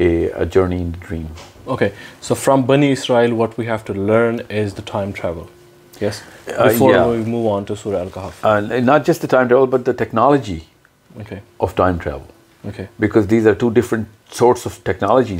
journey 0.00 0.84
dream 1.08 1.26
so 2.22 2.34
from 2.34 2.62
بنی 2.62 2.92
اسرائیل 2.92 3.32
what 3.32 3.58
we 3.58 3.66
have 3.66 3.76
to 3.86 3.94
learn 3.94 4.36
not 8.84 9.06
just 9.06 9.34
but technology 9.70 10.58
because 12.98 13.30
these 13.30 13.46
are 13.48 13.52
two 13.52 13.68
different 13.70 14.06
sorts 14.32 14.66
of 14.66 14.78
technology 14.84 15.36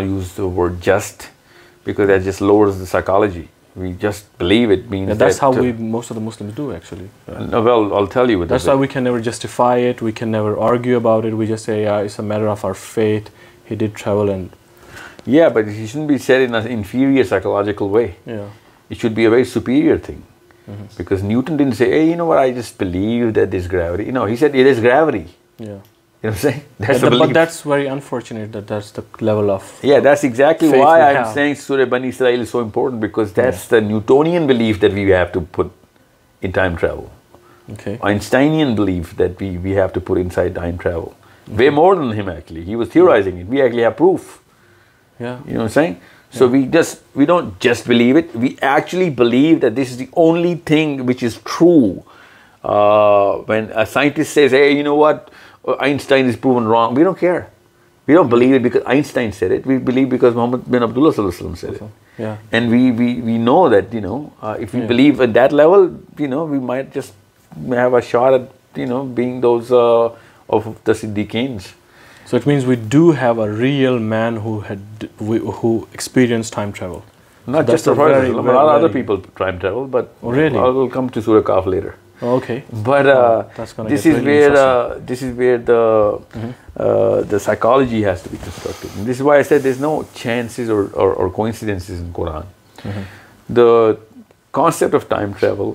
use 0.00 0.24
the 0.38 0.44
word 0.44 0.72
just 0.84 1.22
because 1.86 2.28
this 2.28 2.42
loads 2.42 2.80
the 2.80 2.86
psychology 2.86 3.42
we 3.76 3.92
just 3.92 4.26
بلیولیور 4.38 5.98
justify 9.18 9.92
we 10.02 10.12
can 10.12 10.28
never 10.28 10.52
argue 10.58 10.96
about 10.96 11.24
ویژ 11.24 11.60
say 11.60 11.86
matter 12.18 12.46
of 12.46 12.64
our 12.64 12.74
faith 12.74 13.30
he 13.70 13.88
شن 15.86 16.06
be 16.06 16.18
set 16.18 16.50
inferior 16.68 17.24
psychological 17.24 17.84
way 17.84 18.06
یہ 18.26 18.36
should 18.90 19.10
be 19.10 19.22
a 19.22 19.28
very 19.28 19.44
superior 19.44 19.96
thing 19.96 20.20
because 20.98 21.24
Newton 21.24 21.56
done 21.56 21.72
see 21.72 22.14
know 22.14 22.26
what 22.26 22.38
I 22.38 22.54
just 22.54 22.82
believe 22.82 23.30
that 23.30 23.54
is 23.54 23.72
gravity 23.72 24.54
is 24.54 24.82
gravity 24.82 25.22
You 26.22 26.30
know 26.30 26.34
what 26.36 26.44
I'm 26.44 26.50
saying? 26.52 26.64
That's 26.78 26.88
yeah, 26.88 26.98
the, 26.98 27.04
the 27.04 27.10
belief. 27.10 27.28
But 27.28 27.34
that's 27.34 27.62
very 27.62 27.86
unfortunate 27.88 28.52
that 28.52 28.68
that's 28.68 28.92
the 28.92 29.04
level 29.20 29.50
of. 29.50 29.80
Yeah, 29.82 29.98
that's 29.98 30.22
exactly 30.22 30.70
faith 30.70 30.80
why 30.80 31.00
I'm 31.00 31.16
have. 31.16 31.34
saying 31.34 31.56
Surah 31.56 31.84
Bani 31.84 32.08
Israel 32.08 32.40
is 32.40 32.50
so 32.50 32.60
important 32.60 33.00
because 33.00 33.32
that's 33.32 33.64
yeah. 33.64 33.80
the 33.80 33.86
Newtonian 33.86 34.46
belief 34.46 34.78
that 34.80 34.92
we 34.92 35.08
have 35.10 35.32
to 35.32 35.40
put 35.40 35.72
in 36.40 36.52
time 36.52 36.76
travel. 36.76 37.10
Okay. 37.70 37.98
Einsteinian 38.02 38.76
belief 38.76 39.16
that 39.16 39.40
we, 39.40 39.58
we 39.58 39.72
have 39.72 39.92
to 39.94 40.00
put 40.00 40.18
inside 40.18 40.54
time 40.54 40.78
travel. 40.78 41.16
Okay. 41.48 41.56
Way 41.56 41.70
more 41.70 41.96
than 41.96 42.12
him, 42.12 42.28
actually. 42.28 42.62
He 42.64 42.76
was 42.76 42.88
theorizing 42.88 43.36
yeah. 43.36 43.42
it. 43.42 43.48
We 43.48 43.62
actually 43.62 43.82
have 43.82 43.96
proof. 43.96 44.42
Yeah. 45.18 45.40
You 45.44 45.54
know 45.54 45.58
what 45.58 45.64
I'm 45.64 45.70
saying? 45.70 46.00
So 46.30 46.46
yeah. 46.46 46.52
we 46.52 46.66
just 46.66 47.02
we 47.14 47.26
don't 47.26 47.58
just 47.58 47.86
believe 47.86 48.16
it. 48.16 48.34
We 48.34 48.58
actually 48.62 49.10
believe 49.10 49.60
that 49.60 49.74
this 49.74 49.90
is 49.90 49.96
the 49.96 50.08
only 50.14 50.54
thing 50.54 51.04
which 51.04 51.22
is 51.22 51.38
true. 51.44 52.04
Uh, 52.62 53.38
when 53.38 53.70
a 53.74 53.84
scientist 53.84 54.32
says, 54.32 54.52
"Hey, 54.52 54.76
you 54.76 54.84
know 54.84 54.94
what? 54.94 55.30
Einstein 55.78 56.26
is 56.26 56.36
proven 56.36 56.66
wrong. 56.66 56.94
We 56.94 57.02
don't 57.02 57.18
care. 57.18 57.50
We 58.06 58.14
don't 58.14 58.28
believe 58.28 58.54
it 58.54 58.62
because 58.62 58.82
Einstein 58.84 59.32
said 59.32 59.52
it. 59.52 59.64
We 59.64 59.78
believe 59.78 60.08
because 60.08 60.34
Muhammad 60.34 60.68
bin 60.70 60.82
Abdullah 60.82 61.12
said 61.12 61.24
awesome. 61.24 61.54
it. 61.54 61.82
Yeah. 62.18 62.36
And 62.50 62.70
we, 62.70 62.90
we, 62.90 63.20
we 63.20 63.38
know 63.38 63.68
that, 63.68 63.92
you 63.92 64.00
know, 64.00 64.32
uh, 64.42 64.56
if 64.58 64.74
we 64.74 64.80
yeah. 64.80 64.86
believe 64.86 65.20
at 65.20 65.32
that 65.34 65.52
level, 65.52 65.98
you 66.18 66.28
know, 66.28 66.44
we 66.44 66.58
might 66.58 66.92
just 66.92 67.14
have 67.68 67.94
a 67.94 68.02
shot 68.02 68.34
at, 68.34 68.50
you 68.74 68.86
know, 68.86 69.04
being 69.04 69.40
those 69.40 69.70
uh, 69.70 70.10
of 70.48 70.82
the 70.84 70.92
Siddiqeens. 70.92 71.72
So 72.26 72.36
it 72.36 72.46
means 72.46 72.66
we 72.66 72.76
do 72.76 73.12
have 73.12 73.38
a 73.38 73.50
real 73.50 73.98
man 73.98 74.36
who 74.36 74.60
had 74.60 74.80
who 75.18 75.88
experienced 75.92 76.52
time 76.52 76.72
travel. 76.72 77.04
Not 77.46 77.66
so 77.66 77.72
just 77.72 77.84
the 77.84 77.94
Prophet, 77.94 78.30
a 78.30 78.40
lot 78.40 78.46
of 78.46 78.82
other 78.82 78.88
people 78.88 79.18
time 79.18 79.58
travel, 79.58 79.86
but 79.86 80.14
oh, 80.22 80.30
really? 80.30 80.58
I 80.58 80.68
will 80.68 80.88
come 80.88 81.10
to 81.10 81.20
Surah 81.20 81.42
Kaf 81.42 81.66
later. 81.66 81.96
Gs 82.22 82.90
wise 89.20 89.52
no 89.80 90.02
چینسٹ 90.14 90.60
of 94.94 95.08
time 95.08 95.32
travel 95.40 95.70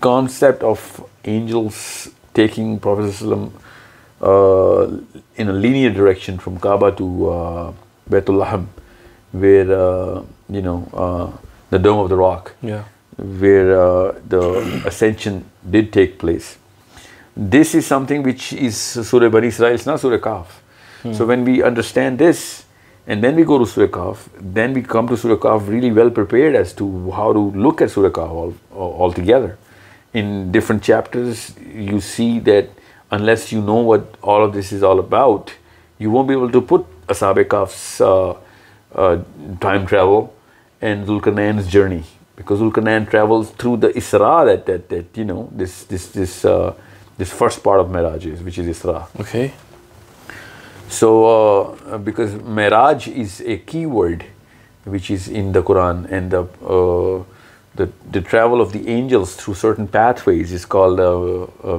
concept 0.00 0.64
of 0.64 1.00
angels 1.22 1.74
ٹیکنگس 2.32 3.22
direction 5.96 6.36
from 6.44 6.56
کعبا 6.56 6.88
to 6.88 7.06
بیت 8.10 8.30
الحم 8.30 8.64
و 9.34 9.64
the 11.72 11.76
dome 11.76 11.98
of 11.98 12.10
the 12.10 12.16
rock 12.16 12.48
where 13.18 13.74
ascension 15.00 15.38
did 15.70 15.92
take 15.92 16.18
place 16.20 16.54
this 17.52 17.74
is 17.74 17.84
some 17.84 18.04
thing 18.06 18.26
which 18.26 18.54
is 18.60 18.74
سورے 19.08 19.28
بریس 19.28 19.60
را 19.60 19.68
is 19.68 19.86
نا 19.86 19.96
سوریکاف 19.96 20.60
so 21.16 21.26
when 21.26 21.42
we 21.46 21.62
understand 21.62 22.20
this 22.20 22.36
and 23.06 23.22
then 23.22 23.34
we 23.34 23.44
go 23.48 23.66
سوریکاف 23.66 24.28
then 24.56 24.72
we 24.74 24.80
come 24.88 25.06
to 25.06 25.16
سوریکاف 25.16 25.68
really 25.68 25.90
well 25.90 26.10
prepare 26.10 26.56
all 26.56 26.64
to 29.14 29.18
گیدھر 29.18 29.48
in 30.14 30.52
different 30.52 30.82
chapters 30.82 31.50
you 31.74 32.00
see 32.00 32.40
that 32.46 32.70
in 33.10 33.22
less 33.22 33.52
you 33.52 33.62
know 33.62 33.84
what 33.84 34.00
all 34.22 34.42
of 34.42 34.54
this 34.54 34.72
is 34.72 34.84
all 34.84 34.98
about 34.98 35.50
you 36.00 36.10
won't 36.10 36.26
be 36.26 36.34
able 36.34 36.50
to 36.50 36.60
put 36.68 36.80
a 37.08 37.14
سابق 37.14 37.54
of 37.54 38.02
time 39.60 39.86
travel 39.86 40.24
and 40.82 41.28
نینز 41.28 41.68
journey 41.68 42.00
because 42.38 42.60
well 42.60 42.70
can 42.70 42.88
on 42.88 43.04
travels 43.04 43.50
through 43.58 43.76
the 43.76 43.88
Isra 43.94 44.44
that 44.68 45.16
though 45.16 45.46
this 45.62 45.84
this 45.90 46.08
is 46.14 46.46
this 47.20 47.32
first 47.38 47.62
part 47.62 47.80
of 47.80 47.88
میراج 47.90 48.28
which 48.42 48.58
is 48.58 48.68
Isra 48.68 48.92
okay 48.92 49.46
so 50.90 51.10
because 52.04 52.34
میراج 52.58 53.08
is 53.16 53.40
a 53.44 53.56
key 53.66 53.84
word 53.86 54.22
which 54.86 55.10
is 55.12 55.28
in 55.32 55.54
the 55.54 55.60
Quran 55.60 56.02
and 56.10 56.32
the 56.32 56.40
the 57.78 57.84
the 58.14 58.20
travel 58.30 58.60
of 58.60 58.74
the 58.74 58.76
a 58.76 58.90
angels 58.90 59.36
through 59.36 59.54
certain 59.54 59.86
path 59.86 60.28
way 60.28 60.40
is 60.40 60.66
کال 60.66 60.98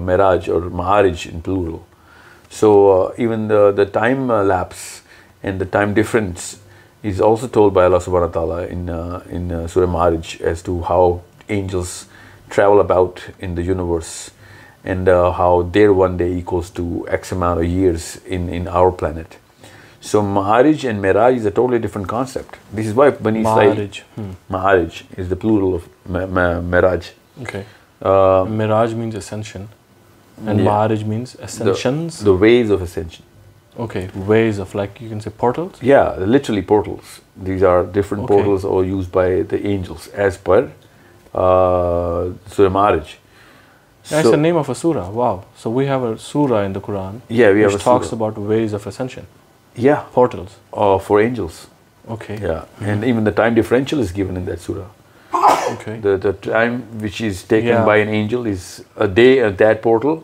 میراج 0.01 0.49
or 0.49 0.61
مہارج 0.61 1.27
in 1.33 1.39
plural 1.39 1.77
so 2.51 2.71
even 3.17 3.49
the 3.49 3.69
the 3.77 3.83
time 3.83 4.31
lapse 4.47 4.77
and 5.43 5.59
the 5.59 5.65
time 5.71 5.93
difference 5.93 6.55
is 7.03 7.21
also 7.21 7.47
told 7.47 7.73
by 7.73 7.85
Allah 7.85 7.99
subhanahu 7.99 8.33
wa 8.35 8.39
ta'ala 8.41 8.67
in, 8.67 8.89
uh, 8.89 9.23
in 9.29 9.51
uh, 9.51 9.67
Surah 9.67 9.87
Maharaj 9.87 10.41
as 10.41 10.61
to 10.63 10.81
how 10.81 11.21
angels 11.47 12.07
travel 12.49 12.79
about 12.79 13.23
in 13.39 13.55
the 13.55 13.63
universe 13.63 14.31
and 14.83 15.07
uh, 15.07 15.31
how 15.31 15.61
their 15.61 15.93
one 15.93 16.17
day 16.17 16.33
equals 16.37 16.69
to 16.71 17.07
X 17.09 17.31
amount 17.31 17.59
of 17.59 17.65
years 17.65 18.17
in, 18.25 18.49
in 18.49 18.67
our 18.67 18.91
planet. 18.91 19.37
So 20.01 20.21
Maharaj 20.21 20.85
and 20.85 21.01
Miraj 21.03 21.35
is 21.37 21.45
a 21.45 21.51
totally 21.51 21.79
different 21.79 22.07
concept. 22.07 22.57
This 22.71 22.87
is 22.87 22.93
why 22.93 23.09
Bani 23.11 23.41
Maharaj. 23.41 23.99
Hmm. 24.15 24.31
Maharaj 24.47 25.03
is 25.17 25.29
the 25.29 25.35
plural 25.35 25.75
of 25.75 25.89
ma- 26.05 26.25
ma- 26.25 26.61
Miraj. 26.61 27.11
Okay. 27.41 27.65
Uh, 28.01 28.45
Miraj 28.45 28.93
means 28.93 29.15
ascension 29.15 29.67
and 30.45 30.59
yeah. 30.59 30.65
Maharaj 30.65 31.03
means 31.03 31.35
ascensions. 31.35 32.19
The, 32.19 32.25
the 32.25 32.35
ways 32.35 32.69
of 32.69 32.81
ascension. 32.81 33.25
Okay, 33.77 34.09
ways 34.15 34.57
of 34.59 34.75
like 34.75 34.99
you 34.99 35.09
can 35.09 35.21
say 35.21 35.29
portals? 35.29 35.81
Yeah, 35.81 36.15
literally 36.17 36.61
portals. 36.61 37.21
These 37.37 37.63
are 37.63 37.83
different 37.83 38.23
okay. 38.23 38.33
portals 38.33 38.65
all 38.65 38.83
used 38.83 39.11
by 39.11 39.43
the 39.43 39.65
angels 39.65 40.07
as 40.09 40.37
per 40.37 40.71
uh, 41.33 42.29
Surah 42.47 42.69
Maraj. 42.69 43.15
That's 44.09 44.23
so, 44.23 44.31
the 44.31 44.37
name 44.37 44.55
of 44.55 44.69
a 44.69 44.75
surah. 44.75 45.09
Wow. 45.09 45.45
So 45.55 45.69
we 45.69 45.85
have 45.85 46.03
a 46.03 46.17
surah 46.17 46.63
in 46.63 46.73
the 46.73 46.81
Quran. 46.81 47.21
Yeah, 47.29 47.51
we 47.51 47.61
have 47.61 47.73
which 47.73 47.83
talks 47.83 48.09
surah. 48.09 48.27
about 48.27 48.41
ways 48.41 48.73
of 48.73 48.87
ascension. 48.87 49.27
Yeah. 49.75 50.03
Portals. 50.11 50.57
Uh, 50.73 50.97
for 50.97 51.21
angels. 51.21 51.67
Okay. 52.09 52.39
Yeah. 52.41 52.49
Mm 52.49 52.85
-hmm. 52.85 52.91
And 52.91 53.03
even 53.03 53.23
the 53.23 53.33
time 53.33 53.53
differential 53.53 53.99
is 53.99 54.11
given 54.11 54.37
in 54.37 54.45
that 54.45 54.59
surah. 54.61 54.89
Okay. 55.73 55.99
The, 55.99 56.17
the 56.17 56.33
time 56.33 56.83
which 56.99 57.21
is 57.21 57.43
taken 57.43 57.67
yeah. 57.67 57.85
by 57.85 58.01
an 58.01 58.09
angel 58.09 58.47
is 58.47 58.83
a 58.95 59.07
day 59.07 59.39
at 59.39 59.57
that 59.57 59.81
portal 59.81 60.23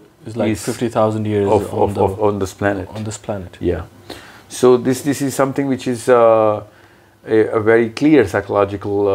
so 4.49 4.77
this 4.77 5.07
this 5.07 5.21
is 5.21 5.33
some 5.33 5.51
thing 5.51 5.67
which 5.69 5.87
is 5.87 6.09
a 6.09 7.43
very 7.65 7.89
clear 7.89 8.23
psychological 8.23 9.07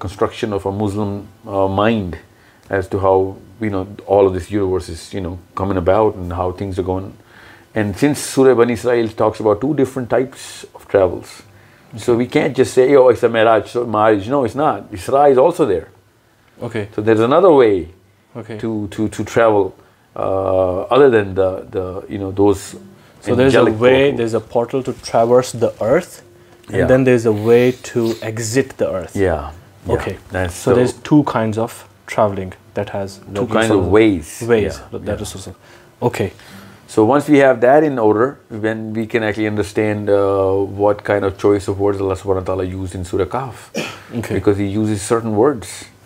construction 0.00 0.52
of 0.52 0.66
a 0.66 0.72
Muslim 0.76 1.18
mind 1.74 2.16
as 2.70 2.88
to 2.88 2.98
how 2.98 3.30
you 3.60 3.70
know 3.70 3.82
all 4.06 4.26
of 4.26 4.34
this 4.36 4.52
universe 4.52 4.90
is 4.90 5.14
you 5.14 5.22
know 5.22 5.34
come 5.54 5.70
in 5.70 5.78
بیوٹ 5.84 6.32
how 6.32 6.50
things 6.52 6.80
gone 6.86 7.10
and 7.74 7.96
since 8.00 8.18
سورے 8.18 8.54
بنی 8.54 8.72
اس 8.72 9.14
talks 9.16 9.40
about 9.40 9.60
two 9.60 9.72
different 9.72 10.10
types 10.10 10.64
of 10.74 10.86
travels 10.90 11.40
so 12.04 12.16
we 12.16 12.26
can't 12.26 12.56
جس 12.56 12.78
نا 14.56 14.70
is 15.22 15.38
also 15.38 15.64
there 15.64 15.82
okay 16.60 16.84
so 16.94 17.02
there 17.02 17.12
is 17.12 17.22
a 17.22 17.26
Nadar 17.26 17.50
way 17.50 17.84
travel 18.44 19.68
other 20.16 21.10
دین 21.10 21.36
داٹلسٹینڈ 21.36 22.00
choice 36.98 37.36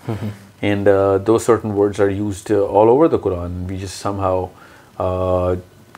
Allah 0.03 0.27
And 0.63 0.87
uh, 0.87 1.19
those 1.19 1.45
certain 1.45 1.75
words 1.75 1.99
are 2.01 2.11
used 2.11 2.51
uh, 2.51 2.65
all 2.67 2.91
over 2.91 3.09
the 3.09 3.19
Quran. 3.19 3.67
We 3.67 3.79
just 3.79 3.97
somehow, 3.97 4.51
uh, 4.99 5.57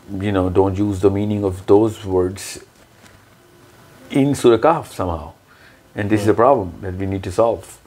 don't 0.08 0.78
use 0.78 1.00
the 1.00 1.10
meaning 1.10 1.44
of 1.44 1.66
those 1.66 2.04
words 2.04 2.60
in 4.10 4.34
Surah 4.34 4.58
Kahf 4.58 4.86
somehow. 4.86 5.32
And 5.94 6.08
this 6.08 6.22
is 6.22 6.28
a 6.28 6.32
hmm. 6.32 6.36
problem 6.36 6.74
that 6.82 6.94
we 6.94 7.06
need 7.06 7.22
to 7.24 7.32
solve. 7.32 7.78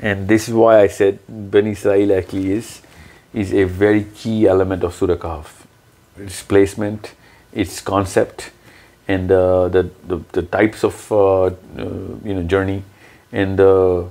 And 0.00 0.28
this 0.28 0.48
is 0.48 0.54
why 0.54 0.80
I 0.80 0.86
said 0.88 1.18
Bani 1.28 1.70
Israel 1.70 2.12
actually 2.12 2.52
is 2.52 2.82
a 3.34 3.64
very 3.64 4.04
key 4.04 4.46
element 4.46 4.84
of 4.84 4.94
Surah 4.94 5.16
Kahf. 5.16 5.46
Its 6.16 6.42
placement, 6.42 7.14
its 7.52 7.80
concept, 7.80 8.50
and 9.08 9.28
the 9.30 10.48
types 10.50 10.84
of 10.84 10.94
journey, 12.46 12.84
and 13.32 13.58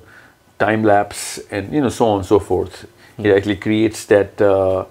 time 0.60 0.84
lapse, 0.84 1.40
and 1.52 1.92
so 1.92 2.06
on 2.08 2.20
and 2.20 2.26
so 2.26 2.40
forth. 2.40 2.86
Mm-hmm. 2.86 3.26
It 3.26 3.36
actually 3.36 3.56
creates 3.58 4.06
that 4.06 4.42
uh, 4.42 4.86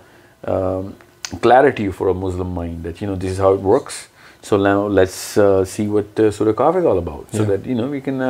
um, 0.45 0.97
clarity 1.41 1.91
for 1.91 2.09
a 2.09 2.15
Muslim 2.15 2.55
mind 2.55 2.85
that 2.85 2.97
this 2.97 3.33
is 3.33 3.39
how 3.39 3.53
it 3.53 3.61
works. 3.61 4.09
So 4.43 4.57
now 4.57 4.87
let's 4.87 5.37
uh, 5.37 5.65
see 5.65 5.89
what 5.89 6.19
uh, 6.21 6.31
Surah 6.31 6.53
Kahf 6.53 6.79
is 6.79 6.85
all 6.85 6.99
about, 6.99 7.33
so 7.33 7.45
that 7.45 7.67
we 7.67 8.01
can 8.01 8.23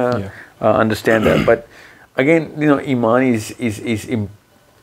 understand 0.60 1.26
that. 1.26 1.44
But 1.44 1.68
again, 2.16 2.52
iman 2.62 3.22
is 3.22 3.50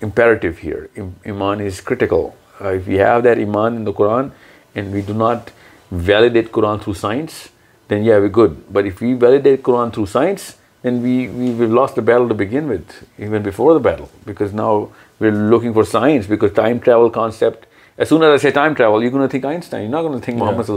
imperative 0.00 0.59
here. 0.59 0.89
Iman 1.25 1.61
is 1.61 1.81
critical. 1.81 2.35
If 2.61 2.85
we 2.85 2.95
have 2.95 3.23
that 3.23 3.39
iman 3.39 3.77
in 3.77 3.83
the 3.83 3.93
Quran, 3.93 4.31
and 4.75 4.93
we 4.93 5.01
do 5.01 5.13
not 5.13 5.51
validate 5.91 6.51
Quran 6.51 6.81
through 6.81 6.93
science, 6.95 7.49
then 7.87 8.03
yeah, 8.03 8.19
we're 8.19 8.29
good. 8.29 8.71
But 8.71 8.85
if 8.85 9.01
we 9.01 9.13
validate 9.13 9.63
Quran 9.63 9.91
through 9.91 10.05
science, 10.05 10.57
and 10.83 11.03
we 11.03 11.27
we 11.27 11.53
will 11.57 11.75
lose 11.75 11.89
the 11.97 11.99
balance 11.99 12.69
within 12.69 13.43
before 13.43 13.79
the 13.79 13.83
bell 13.83 14.01
because 14.27 14.53
now 14.53 14.85
we'll 15.21 15.35
looking 15.35 15.73
for 15.73 15.83
science 15.83 16.25
because 16.29 16.49
time 16.55 16.77
travel 16.77 17.09
کانسپٹلس 17.09 18.11
ناٹن 18.11 20.37
Muhammad 20.37 20.69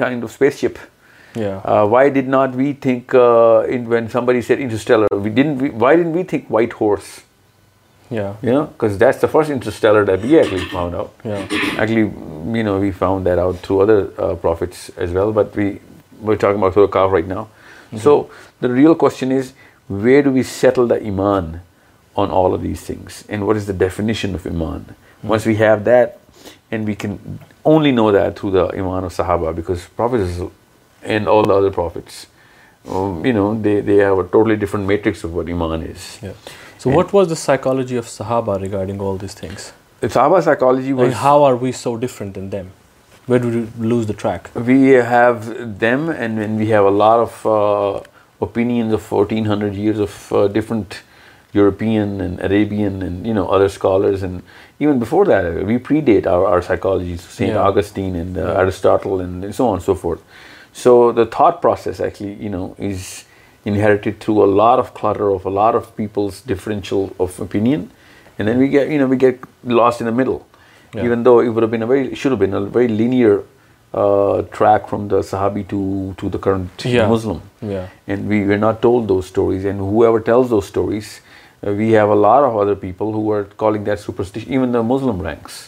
at 0.00 0.24
space 0.24 0.54
ship 0.54 0.78
why 1.90 2.10
did 2.10 2.28
not 2.28 2.50
we 2.54 2.72
think 2.72 3.16
why 5.78 6.02
we 6.02 6.22
think 6.22 6.44
white 6.50 6.74
horse 6.80 7.33
you 8.14 8.52
know 8.52 8.62
because 8.62 9.00
that's 9.00 9.22
the 9.22 9.28
first 9.32 9.50
interest 9.50 9.84
wait 9.84 10.52
Wade 10.52 10.74
آؤٹلی 10.74 12.02
we 12.44 12.62
know 12.62 12.78
we 12.78 12.90
found 12.90 13.26
there 13.26 13.38
out 13.38 13.54
through 13.62 13.80
other 13.80 14.02
prophets 14.42 14.90
as 14.96 15.16
well 15.16 15.32
but 15.32 15.58
what 16.22 16.44
کافرائٹ 16.90 17.28
نا 17.28 17.44
so 18.02 18.22
the 18.62 18.68
real 18.68 18.94
question 18.94 19.32
is 19.32 19.52
where 19.90 20.22
do 20.22 20.32
we 20.32 20.42
settle 20.42 20.90
the 20.90 20.94
ایمان 20.94 21.52
on 22.16 22.28
all 22.30 22.52
our 22.52 22.58
these 22.58 22.86
things 22.86 23.22
and 23.28 23.42
what 23.42 23.56
is 23.56 23.68
the 23.68 23.72
definition 23.78 24.34
of 24.34 24.46
ایمان 24.46 24.82
was 25.28 25.46
we 25.46 25.56
have 25.58 25.76
then 25.86 26.88
we 26.88 26.94
can 26.94 27.16
only 27.62 27.90
know 27.90 28.12
the 28.12 28.16
through 28.36 28.50
the 28.50 28.74
ایمان 28.74 29.04
of 29.04 29.16
صحابہ 29.16 29.52
because 29.52 30.40
and 31.02 31.28
all 31.28 31.48
the 31.48 31.54
other 31.54 31.70
prophets 31.70 32.24
we 33.22 33.32
know 33.32 33.54
they 33.54 33.80
they 33.80 34.00
hero 34.04 34.20
a 34.20 34.26
totally 34.30 34.54
different 34.54 34.86
matrix 34.86 35.24
of 35.24 35.48
ایمان 35.48 35.82
is 35.82 36.34
so 36.84 36.90
what 36.90 37.14
was 37.14 37.28
the 37.30 37.34
psychology 37.34 37.98
of 37.98 38.08
صحاب 38.08 38.50
are 38.50 38.60
regarding 38.60 39.00
all 39.00 39.16
these 39.20 39.34
تھنگسالوجی 39.34 40.92
track 44.18 44.48
we 44.66 45.00
have 45.10 45.32
them 45.80 46.10
and 46.18 46.38
when 46.38 46.56
we 46.58 46.66
have 46.72 46.86
a 46.86 46.92
لار 46.98 47.18
of 47.18 47.46
open 47.46 48.94
fourteen 49.08 49.46
hundred 49.46 49.74
years 49.74 50.00
of 50.00 50.32
different 50.54 50.94
یورپی 51.54 51.98
اریبی 52.42 52.84
scholars 53.64 54.24
and 54.24 54.40
even 54.78 54.98
before 54.98 55.26
that 55.26 55.44
we 55.66 55.76
pre 55.78 56.00
date 56.00 56.26
our 56.26 56.52
are 56.52 56.60
psychology 56.60 57.52
Augustine 57.52 58.14
and 58.14 58.38
Aristotle 58.38 59.20
and 59.20 59.44
so 59.56 59.72
آنسو 59.72 59.94
forth 59.94 60.22
so 60.74 61.12
the 61.12 61.24
thought 61.24 61.62
process 61.62 62.00
now 62.40 62.68
is 62.78 62.98
inherit 63.66 64.08
through 64.20 64.42
a 64.42 64.46
لار 64.46 64.78
کھلادر 64.94 65.50
لار 65.50 65.74
of 65.74 65.96
پیپلسل 65.96 67.04
opinion 67.18 67.82
we 68.38 69.20
get 69.20 69.46
lost 69.64 70.02
until 70.02 70.30
very 72.74 72.88
لیر 72.88 73.36
track 74.50 74.88
from 74.88 75.08
the 75.08 75.22
سہابی 75.22 75.62
we 78.26 78.56
not 78.56 78.82
tell 78.82 79.08
those 79.08 79.24
stories 79.24 79.66
and 79.66 79.80
who 79.80 80.02
ever 80.02 80.18
tells 80.18 80.50
those 80.50 80.72
we 81.62 81.96
have 81.96 82.12
a 82.12 82.14
لاردر 82.14 82.74
people 82.74 83.04
who 83.04 83.34
are 83.34 83.42
calling 83.56 83.84
دنسلم 83.84 85.26
ranks 85.26 85.50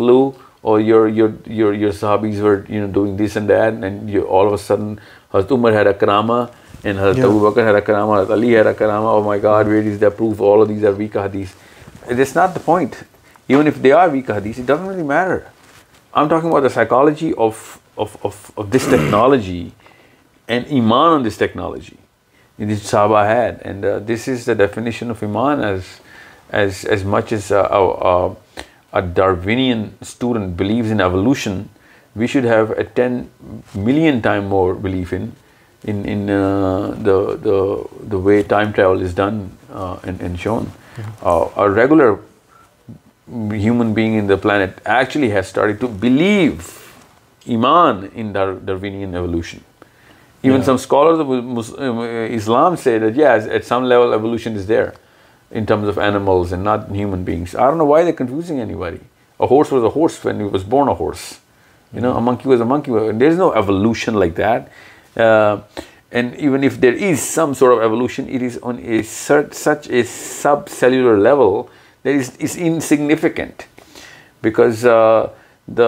love 0.00 0.30
or 4.28 4.56
سن 4.56 4.94
حضرت 5.34 5.52
Umar 5.52 5.72
point 12.64 12.94
even 13.48 13.66
if 13.66 13.82
they 13.82 13.92
are 13.92 14.08
really 14.08 15.02
matter 15.02 15.30
I 15.30 16.20
am 16.20 16.28
talking 16.28 16.46
about 16.46 16.62
the 16.62 16.68
psychology 16.68 17.32
of 17.36 17.78
this 18.72 18.86
technology 18.90 19.68
and 20.46 20.64
ایمان 20.68 21.12
on 21.12 21.26
this 21.26 21.38
technology 21.38 21.96
this 24.06 24.46
the 24.46 24.52
definition 24.52 25.10
of 25.10 25.22
ایمان 25.22 25.64
as 25.64 25.80
as 26.48 26.84
as 26.88 27.04
much 27.04 27.32
ایزین 28.92 29.84
student 30.00 30.56
believes 30.56 30.92
in 30.92 31.00
evolution 31.00 31.62
we 32.14 32.26
should 32.26 32.44
have 32.44 32.70
a 32.70 32.84
10 32.84 33.30
million 33.74 34.22
time 34.22 34.48
more 34.48 34.74
belief 34.74 35.12
in 35.12 35.32
uh, 36.30 36.90
the 36.90 38.18
way 38.18 38.42
time 38.42 38.72
travel 38.72 39.00
is 39.00 39.14
done 39.14 39.50
uh, 39.72 39.98
and 40.04 40.38
shown. 40.38 40.70
Uh, 41.22 41.48
a 41.56 41.68
regular 41.68 42.20
human 43.26 43.94
being 43.94 44.14
in 44.14 44.26
the 44.26 44.36
planet 44.36 44.78
actually 44.86 45.30
has 45.30 45.48
started 45.48 45.80
to 45.80 45.88
believe 45.88 46.80
iman 47.48 48.10
in 48.14 48.32
Darwinian 48.32 49.14
evolution. 49.14 49.62
Even 50.42 50.62
some 50.62 50.76
scholars 50.76 51.18
of 51.18 51.30
um, 51.30 52.00
Islam 52.00 52.76
say 52.76 52.98
that 52.98 53.14
yes, 53.14 53.46
at 53.46 53.64
some 53.64 53.84
level 53.84 54.12
evolution 54.12 54.54
is 54.56 54.66
there 54.66 54.94
in 55.50 55.64
terms 55.64 55.88
of 55.88 55.98
animals 55.98 56.52
and 56.52 56.62
not 56.62 56.90
human 56.90 57.24
beings. 57.24 57.54
I 57.54 57.62
don't 57.62 57.78
know 57.78 57.86
why 57.86 58.04
they're 58.04 58.12
confusing 58.12 58.60
anybody. 58.60 59.00
A 59.40 59.46
horse 59.46 59.70
was 59.70 59.82
a 59.82 59.90
horse 59.90 60.22
when 60.22 60.40
he 60.40 60.44
was 60.44 60.62
born 60.62 60.88
a 60.88 60.94
horse. 60.94 61.40
You 61.94 62.00
know 62.00 62.20
monkey 62.20 62.48
was 62.48 62.60
is 62.60 63.20
there 63.20 63.28
is 63.28 63.38
no 63.38 63.48
evolution 63.48 64.18
like 64.18 64.36
that 64.36 64.68
and 65.16 66.32
even 66.36 66.64
if 66.64 66.82
there 66.82 66.94
is 67.00 67.20
some 67.20 67.52
sort 67.52 67.72
of 67.72 67.80
evolution 67.80 68.24
it 68.28 68.42
is 68.78 69.54
such 69.54 69.90
a 69.90 70.02
sub 70.42 70.68
seller 70.68 71.16
level 71.16 71.62
in 72.58 72.80
significant 72.80 73.62
because 74.42 74.86
the 75.68 75.87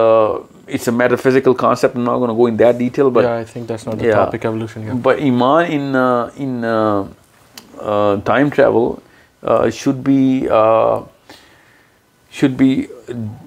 it's 0.67 0.87
a 0.87 0.95
metaphysical 0.95 1.53
concept 1.53 1.95
now 1.95 2.35
go 2.37 2.45
enter 2.45 3.09
but 5.01 5.17
ایمان 5.17 5.95
time 8.23 8.49
travel 8.49 9.69
should 9.73 9.95
be 9.95 10.47
should 12.41 12.51
be 12.57 12.85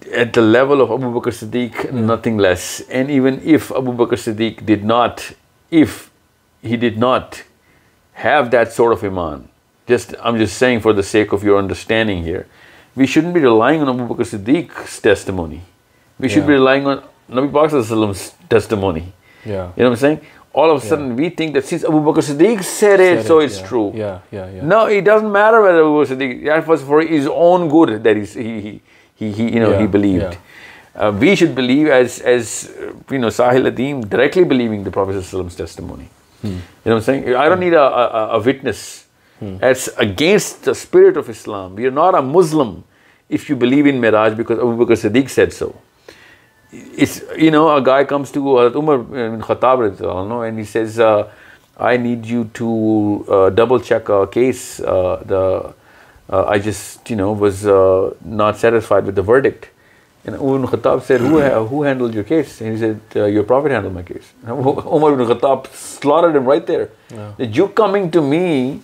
at 0.05 0.37
the 0.37 0.40
level 0.40 0.81
of 0.81 0.90
Abu 0.90 1.20
Bakr 1.20 1.31
Siddiq 1.31 1.87
nothing 1.94 2.40
less 2.40 2.83
and 2.88 3.11
even 3.11 3.38
if 3.44 3.72
Abu 3.72 3.92
Bakr 3.92 4.16
Siddiq 4.16 4.61
did 4.61 4.85
not 4.85 5.20
if 5.72 6.09
had 6.66 6.98
not 6.98 7.35
have 8.24 8.42
that 8.53 8.68
sword 8.68 8.92
of 8.92 9.05
a 9.05 9.11
man 9.11 9.42
just 9.88 10.14
I 10.20 10.35
am 10.35 10.44
just 10.44 10.53
saying 10.53 10.81
for 10.81 10.92
the 10.92 11.03
sake 11.03 11.35
of 11.35 11.44
your 11.44 11.59
understanding 11.59 12.24
here 12.24 12.38
we 12.96 13.07
should 13.07 13.24
be 13.24 13.40
ر 13.40 13.50
line 13.50 13.79
on 13.81 13.88
Abu 13.88 14.14
Bakr 14.14 14.24
Siddiq 14.24 14.72
test 15.03 15.31
Muni 15.31 15.59
we 16.20 16.29
should 16.29 16.44
be 16.44 16.57
relying 16.57 16.87
on 16.87 16.96
Nabi 17.37 17.48
Pak 17.48 17.70
صحیح 17.70 18.12
test 18.48 18.72
Muni 18.72 19.00
sudden 20.55 21.12
wait 21.16 21.40
Abu 21.85 22.12
بکروز 22.12 22.31
own 27.26 27.68
good 27.68 27.90
we 31.20 31.35
show 31.35 31.46
as 31.92 32.22
as 32.24 32.70
no 33.12 33.31
ساحل 33.31 33.66
ادیم 33.66 34.00
ڈائریکٹلیٹرٹ 34.09 34.98
of 41.16 41.29
Islam 41.29 41.79
you 41.79 41.87
are 41.87 41.92
not 41.92 42.14
a 42.14 42.20
Muslim 42.20 42.74
if 43.31 43.50
you 43.50 43.57
believe 43.57 43.85
in 43.85 44.05
راج 44.05 44.35
because 44.35 44.59
Abu 44.59 44.85
Bakr 44.85 44.94
Siddiq 44.94 45.31
guy 47.87 48.05
comes 48.05 48.33
to 48.33 48.70
خطاب 49.46 49.81
I 51.76 51.98
need 51.98 52.26
you 52.26 52.42
to 52.53 53.48
double 53.55 53.79
check 53.79 54.11
just 56.64 57.11
you 57.11 57.16
know 57.16 57.35
was 57.35 57.66
not 58.26 58.55
ہے 61.40 61.53
who 61.70 61.83
handle 61.85 62.16
your 62.16 62.24
case 62.29 62.62
coming 67.74 68.09
to 68.12 68.22
me 68.22 68.79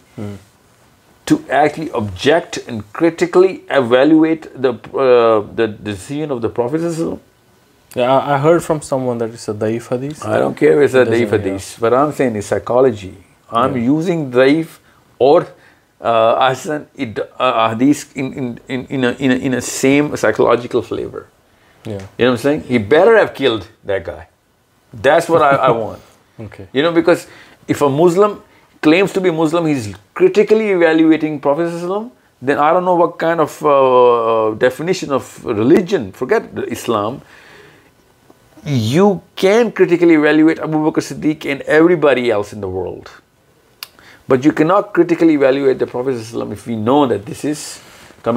to 1.26 1.36
actually 1.48 1.88
object 1.92 2.58
and 2.66 2.82
critically 2.92 3.56
اویلویٹن 3.68 4.66
of 6.30 6.54
professor 6.54 7.14
late 7.96 8.42
نوئنڈ 32.80 33.40
of 33.40 33.64
definition 34.58 35.08
four 36.18 36.26
get 36.30 36.58
Islam 36.66 37.16
you 38.68 39.18
can 39.34 39.70
کرلی 39.70 40.16
evaluate 40.16 40.60
Abu 40.60 40.90
Bakr 40.90 41.00
Siddiq 41.00 41.46
and 41.46 41.62
every 41.66 41.94
body 41.94 42.32
would 42.32 43.08
but 44.28 44.46
you 44.46 44.52
can 44.52 44.68
not 44.68 44.94
critically 44.94 45.36
evaluate 45.36 45.82
professor 45.92 46.20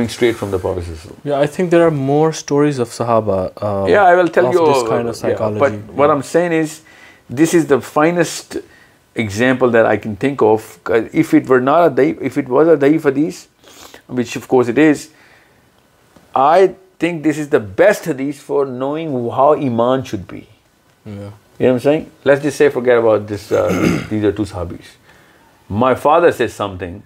Aslam 0.03 1.67
there 1.71 1.81
are 1.81 1.89
موریز 1.89 2.81
of 2.81 2.93
صحابہ 2.93 3.47
this 7.29 7.55
is 7.55 7.69
the 7.69 7.75
finest 7.93 8.57
example 9.13 9.73
that 9.73 9.85
I 9.85 9.97
can 9.97 10.15
think 10.15 10.43
was 10.43 10.61
for 13.01 13.09
these 13.09 13.45
of 14.09 14.47
course 14.47 14.69
I 16.33 16.67
think 16.99 17.23
this 17.23 17.37
is 17.37 17.49
the 17.49 17.59
best 17.59 18.05
hadith 18.05 18.39
for 18.39 18.65
knowing 18.65 19.11
how 19.31 19.53
Iman 19.53 20.03
should 20.03 20.27
be. 20.27 20.47
Yeah. 21.05 21.13
You 21.13 21.19
know 21.19 21.31
what 21.57 21.69
I'm 21.71 21.79
saying? 21.79 22.11
Let's 22.23 22.41
just 22.41 22.57
say, 22.57 22.69
forget 22.69 22.97
about 22.97 23.27
this, 23.27 23.51
uh, 23.51 24.05
these 24.09 24.23
are 24.23 24.31
two 24.31 24.43
sahabis. 24.43 24.85
My 25.67 25.95
father 25.95 26.31
says 26.31 26.53
something 26.53 27.03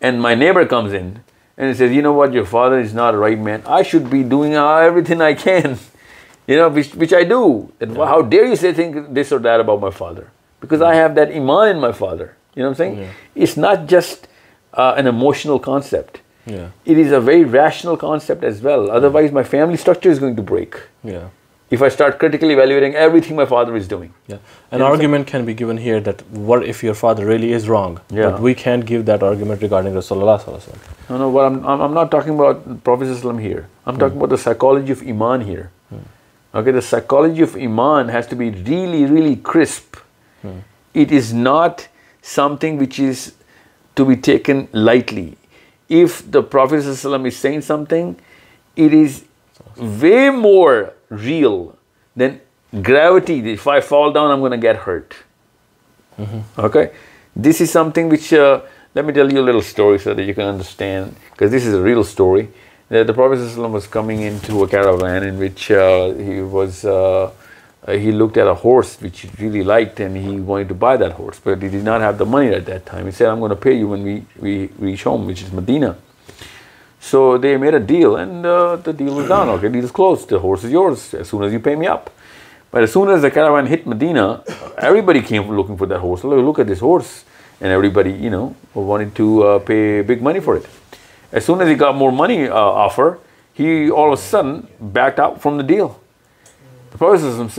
and 0.00 0.20
my 0.20 0.34
neighbor 0.34 0.66
comes 0.66 0.92
in 0.92 1.22
and 1.56 1.68
he 1.68 1.74
says, 1.74 1.92
you 1.92 2.02
know 2.02 2.12
what, 2.12 2.32
your 2.32 2.44
father 2.44 2.78
is 2.78 2.94
not 2.94 3.14
a 3.14 3.18
right 3.18 3.38
man. 3.38 3.62
I 3.66 3.82
should 3.82 4.10
be 4.10 4.22
doing 4.22 4.54
uh, 4.54 4.76
everything 4.76 5.20
I 5.20 5.34
can, 5.34 5.78
you 6.46 6.56
know, 6.56 6.68
which 6.70 7.12
I 7.12 7.24
do. 7.24 7.72
And 7.80 7.96
yeah. 7.96 8.06
How 8.06 8.22
dare 8.22 8.46
you 8.46 8.56
say 8.56 8.72
think 8.72 9.14
this 9.14 9.32
or 9.32 9.38
that 9.40 9.60
about 9.60 9.80
my 9.80 9.90
father? 9.90 10.30
Because 10.60 10.82
I 10.82 10.94
have 10.94 11.14
that 11.14 11.30
Iman 11.30 11.76
in 11.76 11.80
my 11.80 11.92
father. 11.92 12.36
You 12.54 12.62
know 12.62 12.70
what 12.70 12.80
I'm 12.80 12.86
saying? 12.86 12.98
Yeah. 12.98 13.12
It's 13.34 13.56
not 13.56 13.86
just 13.86 14.26
uh, 14.74 14.94
an 14.96 15.06
emotional 15.06 15.58
concept. 15.58 16.20
It 16.52 16.98
is 17.06 17.12
a 17.12 17.18
very 17.24 17.44
rational 17.52 17.96
concept 18.00 18.44
as 18.44 18.64
well 18.66 18.90
other 18.90 19.08
wise 19.12 19.32
my 19.32 19.46
family 19.50 19.74
structure 19.74 20.10
is 20.10 20.22
going 20.22 20.36
to 20.36 20.42
break 20.50 20.76
I 21.72 21.86
start 21.86 22.18
کرلی 22.20 23.20
thing 23.20 23.34
my 23.36 23.46
father 23.46 23.74
is 23.74 23.88
doing 23.88 24.32
your 26.82 26.92
father 26.92 27.30
is 27.54 27.68
wrong 27.70 28.18
we 28.40 28.54
can 28.54 28.82
give 28.88 29.02
the argument 29.02 29.62
regarding 29.62 29.94
the 29.94 30.00
صلی 30.00 30.20
اللہ 30.20 31.10
I'm 31.10 31.80
I'm 31.82 31.92
not 31.94 32.12
talking 32.12 32.40
professor 32.84 33.12
Aslam 33.12 33.38
here 33.38 33.56
I'm 33.56 33.98
talking 33.98 34.20
out 34.20 34.30
the 34.30 34.40
psychology 34.44 34.92
of 34.92 35.02
ایمان 35.06 35.42
here 35.42 35.60
okay 36.54 36.72
the 36.72 36.80
psychology 36.80 37.42
of 37.42 37.56
ایمان 37.56 38.10
has 38.10 38.26
to 38.26 38.36
be 38.36 38.50
really 38.68 39.06
really 39.06 39.34
crisp 39.44 39.96
it 40.94 41.12
is 41.12 41.34
not 41.34 41.80
some 42.24 42.56
thing 42.60 42.80
which 42.80 43.00
is 43.00 43.26
to 43.94 44.04
be 44.04 44.14
taken 44.14 44.64
lightly 44.74 45.30
if 45.90 46.22
the 46.34 46.40
professor 46.40 46.90
Aslam 46.90 47.24
is 47.24 47.36
seen 47.36 47.60
some 47.60 47.84
thing 47.84 48.12
it 48.76 48.94
is 48.94 49.20
way 50.00 50.30
more 50.30 50.82
real 51.24 51.56
than 52.16 52.36
gravity 52.72 53.56
if I 53.56 53.80
fall 53.80 54.12
down 54.12 54.30
ہم 54.32 54.40
کو 54.40 54.62
get 54.62 54.86
hurt 54.86 55.14
okay 56.60 56.84
this 57.36 57.60
is 57.60 57.70
some 57.70 57.90
thing 57.94 58.12
which 58.12 58.32
me 58.96 59.12
tell 59.12 59.36
your 59.36 59.54
story 59.54 59.98
sir 59.98 60.18
you 60.18 60.34
can 60.34 60.48
understand 60.48 61.12
because 61.32 61.50
this 61.50 61.66
is 61.66 61.74
real 61.84 61.98
story 61.98 62.42
the 62.90 63.14
professor 63.16 63.44
Aslam 63.44 63.74
was 63.74 63.86
coming 63.88 64.22
into 64.22 64.62
a 64.64 64.66
کیرا 64.70 64.92
مین 65.02 65.28
in 65.28 65.36
which 65.38 65.70
he 66.18 66.40
was 66.50 66.84
he 67.88 68.10
لکٹس 68.10 69.02
which 69.02 69.26
really 69.40 69.62
light 69.62 70.00
he 70.00 70.40
وائن 70.40 70.66
to 70.66 70.74
buy 70.74 70.98
that 70.98 71.18
horse 71.18 71.40
but 71.44 71.60
this 71.60 71.74
not 71.74 72.00
half 72.02 72.20
the 72.20 72.22
minute 72.22 73.62
pay 73.62 73.72
you 73.72 73.92
N 73.92 74.02
we 74.04 74.20
we 74.36 74.66
we 74.78 74.96
شم 74.96 75.26
which 75.26 75.44
is 75.44 75.52
میں 75.52 75.62
دینا 75.62 75.92
so 77.02 77.36
they 77.36 77.56
میر 77.56 77.74
a 77.74 77.78
deal 77.78 78.16
and 78.18 78.46
دورس 78.86 80.26
is 80.32 80.64
yours 80.64 81.14
soon 81.26 81.58
pay 81.58 81.76
me 81.76 81.86
up 81.86 82.00
but 82.72 82.90
سونز 82.90 83.22
دیرامین 83.22 83.74
ہٹ 83.74 83.86
میں 83.86 83.96
دینا 83.96 84.36
ایوری 84.76 85.00
بڑی 85.00 85.20
کھی 85.20 85.38
لوکنگ 85.50 85.76
فور 85.76 85.86
دورس 85.86 86.24
look 86.24 86.60
at 86.60 86.68
this 86.68 86.82
horse 86.82 87.04
and 87.60 87.72
every 87.72 87.88
بڑی 87.88 88.12
یہ 88.20 88.30
نو 88.30 88.48
وان 88.74 89.08
to 89.14 89.58
pay 89.66 90.02
big 90.06 90.16
money 90.20 90.40
for 90.40 90.56
it 90.56 91.42
سونز 91.42 91.82
more 91.96 92.10
money 92.12 92.46
offer 92.52 93.08
he 93.58 93.90
all 93.96 94.16
sun 94.16 94.54
back 94.80 95.20
آپ 95.20 95.42
فروم 95.42 95.60
دل 95.60 96.07
locals 96.96 97.22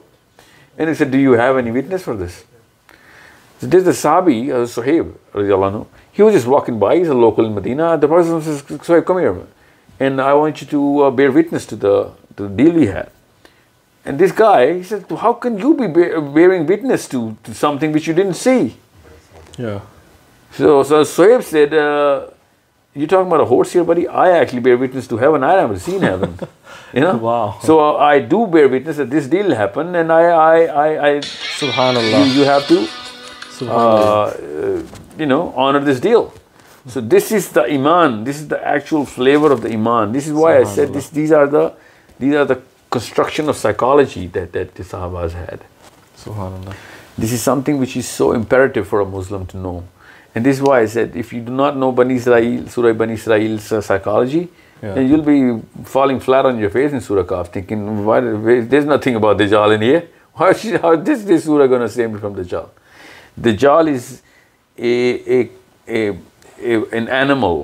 to 0.00 1.44
view 12.48 13.02
this 14.06 14.32
guy 14.38 14.80
who 15.22 15.32
can 15.32 15.56
you 15.58 15.72
bears 16.32 17.08
to 17.08 17.28
something 17.60 17.92
which 17.92 18.08
you 18.08 18.14
ڈین 18.14 18.32
سیب 21.04 21.44
سے 21.50 21.66
ایمان 22.94 23.24
this 38.24 38.50
داچل 38.50 39.04
flavour 39.14 39.50
of 39.50 39.62
the 39.62 39.68
ایمان 39.68 40.14
this 40.14 40.28
voice 40.28 40.78
are 41.32 41.46
the 41.46 41.68
these 42.20 42.36
are 42.36 42.44
the 42.44 42.54
construction 42.90 43.52
for 48.82 49.00
Muslim 49.00 49.42
and 50.34 50.46
this 50.46 50.60
wise 50.60 50.94
that 50.94 51.16
if 51.16 51.34
you 51.34 51.40
do 51.46 51.52
not 51.52 51.76
know 51.76 51.90
bin 51.90 52.10
Israel 52.10 52.92
bin 52.92 53.10
Israel 53.10 53.56
فلیرنگ 56.18 56.64
about 59.16 59.38
دا 59.38 59.44
جال 59.44 59.70
انٹرام 62.00 62.32
دا 62.32 62.42
جال 62.42 62.64
دا 63.44 63.50
جال 63.50 63.88
is 63.88 64.20
a 64.76 65.42
an 66.92 67.08
animal 67.08 67.60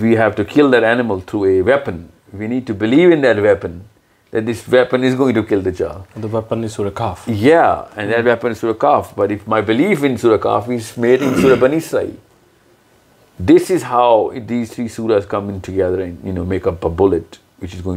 we 0.00 0.16
have 0.18 0.30
to 0.36 0.42
kill 0.54 0.72
دینمل 0.72 1.18
through 1.26 1.42
a 1.42 1.62
weapon 1.62 2.02
we 2.32 2.46
need 2.46 2.66
to 2.66 2.74
believe 2.78 3.10
in 3.10 3.22
دیپن 3.22 3.78
بچ 4.32 4.74
is 4.92 5.18
going 5.18 5.42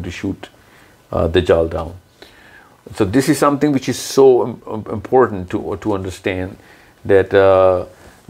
to 0.04 0.10
shoot 0.12 0.45
دا 1.12 1.39
جال 1.39 1.67
down 1.71 1.89
so 2.97 3.06
this 3.06 3.30
is 3.30 3.38
something 3.38 3.74
which 3.74 3.89
is 3.89 3.95
so 3.95 4.45
important 4.65 5.56
to 5.80 5.93
understand 5.95 6.52
that 7.10 7.36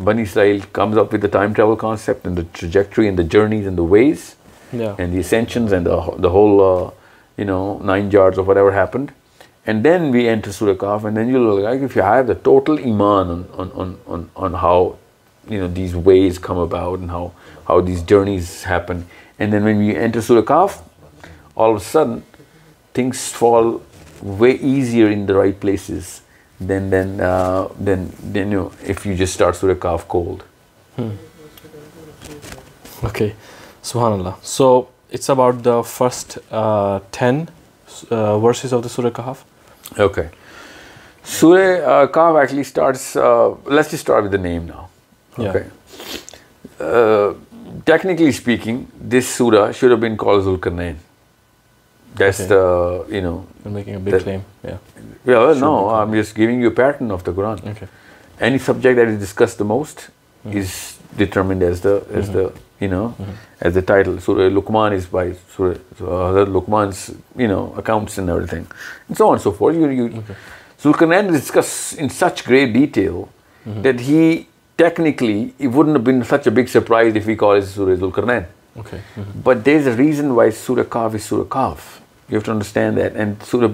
بنی 0.04 0.26
سائل 0.26 0.60
comes 0.74 0.98
up 0.98 1.13
with time 1.13 1.54
travel 1.54 1.76
conspiracy 1.80 3.06
N 3.06 3.17
the 3.17 3.24
journeys 3.24 3.67
in 3.67 3.80
ways 3.80 4.17
and 4.74 5.13
the 5.13 5.24
sensations 5.24 5.74
and 5.74 5.88
you 7.38 7.46
know 7.46 7.78
nine 7.84 8.10
جاڑ 8.10 8.32
ever 8.38 8.72
happened 8.72 9.12
and 9.65 9.84
then 9.84 10.10
we 10.13 10.20
enter 10.20 10.52
سو 10.52 10.67
ریکو 10.67 10.96
have 10.96 12.24
the 12.28 12.34
total 12.44 12.76
ایمانو 12.84 14.89
you 15.48 15.63
O 15.63 15.67
this 15.67 15.96
ways 16.06 16.39
come 16.39 16.58
up 16.58 16.76
how 16.76 17.28
who 17.70 17.82
this 17.82 18.10
journeys 18.10 18.65
happen 18.70 19.00
and 19.38 19.54
then 19.54 19.63
when 19.63 19.82
you 19.82 20.00
enter 20.00 20.22
سو 20.22 20.36
ریک 20.36 20.52
of 20.52 20.82
all 21.56 21.80
سڈ 21.80 22.38
things 22.94 23.15
fall 23.15 23.63
way 24.24 24.52
as 24.52 24.96
year 24.96 25.12
in 25.12 25.28
the 25.28 25.34
right 25.34 25.62
places 25.62 26.04
then 26.60 26.91
then 26.91 27.22
then 27.86 28.06
then 28.34 28.56
if 28.89 29.08
you 29.08 29.13
just 29.13 29.22
start 29.22 29.56
سو 29.56 29.67
ریکانا 29.67 31.00
so 34.44 34.82
it's 35.13 35.30
about 35.30 35.56
the 35.65 35.82
first 35.82 36.38
tenses 37.12 38.74
of 38.74 38.84
داو 38.84 39.34
okay 39.98 40.22
name 44.38 44.65
now 44.65 44.86
technically 47.86 48.28
speaking 48.28 48.84
this 49.12 49.26
سور 49.28 49.72
should 49.72 49.91
bell 50.00 50.15
pattern 56.76 57.12
of 57.12 57.26
the 57.26 57.32
Goran 57.36 57.58
any 58.39 58.58
subject 58.58 59.62
موسٹر 59.62 60.10
ایزلور 62.82 64.48
لکمان 64.48 64.94
دیکلی 74.80 75.50
big 76.50 76.65
surprise 76.74 77.13
but 79.44 79.65
this 79.65 79.88
a 79.88 79.98
reason 79.98 80.32
wise 80.32 80.72
کاف 80.89 81.15
سورڈرسٹینڈ 81.22 83.00
sorry 83.52 83.65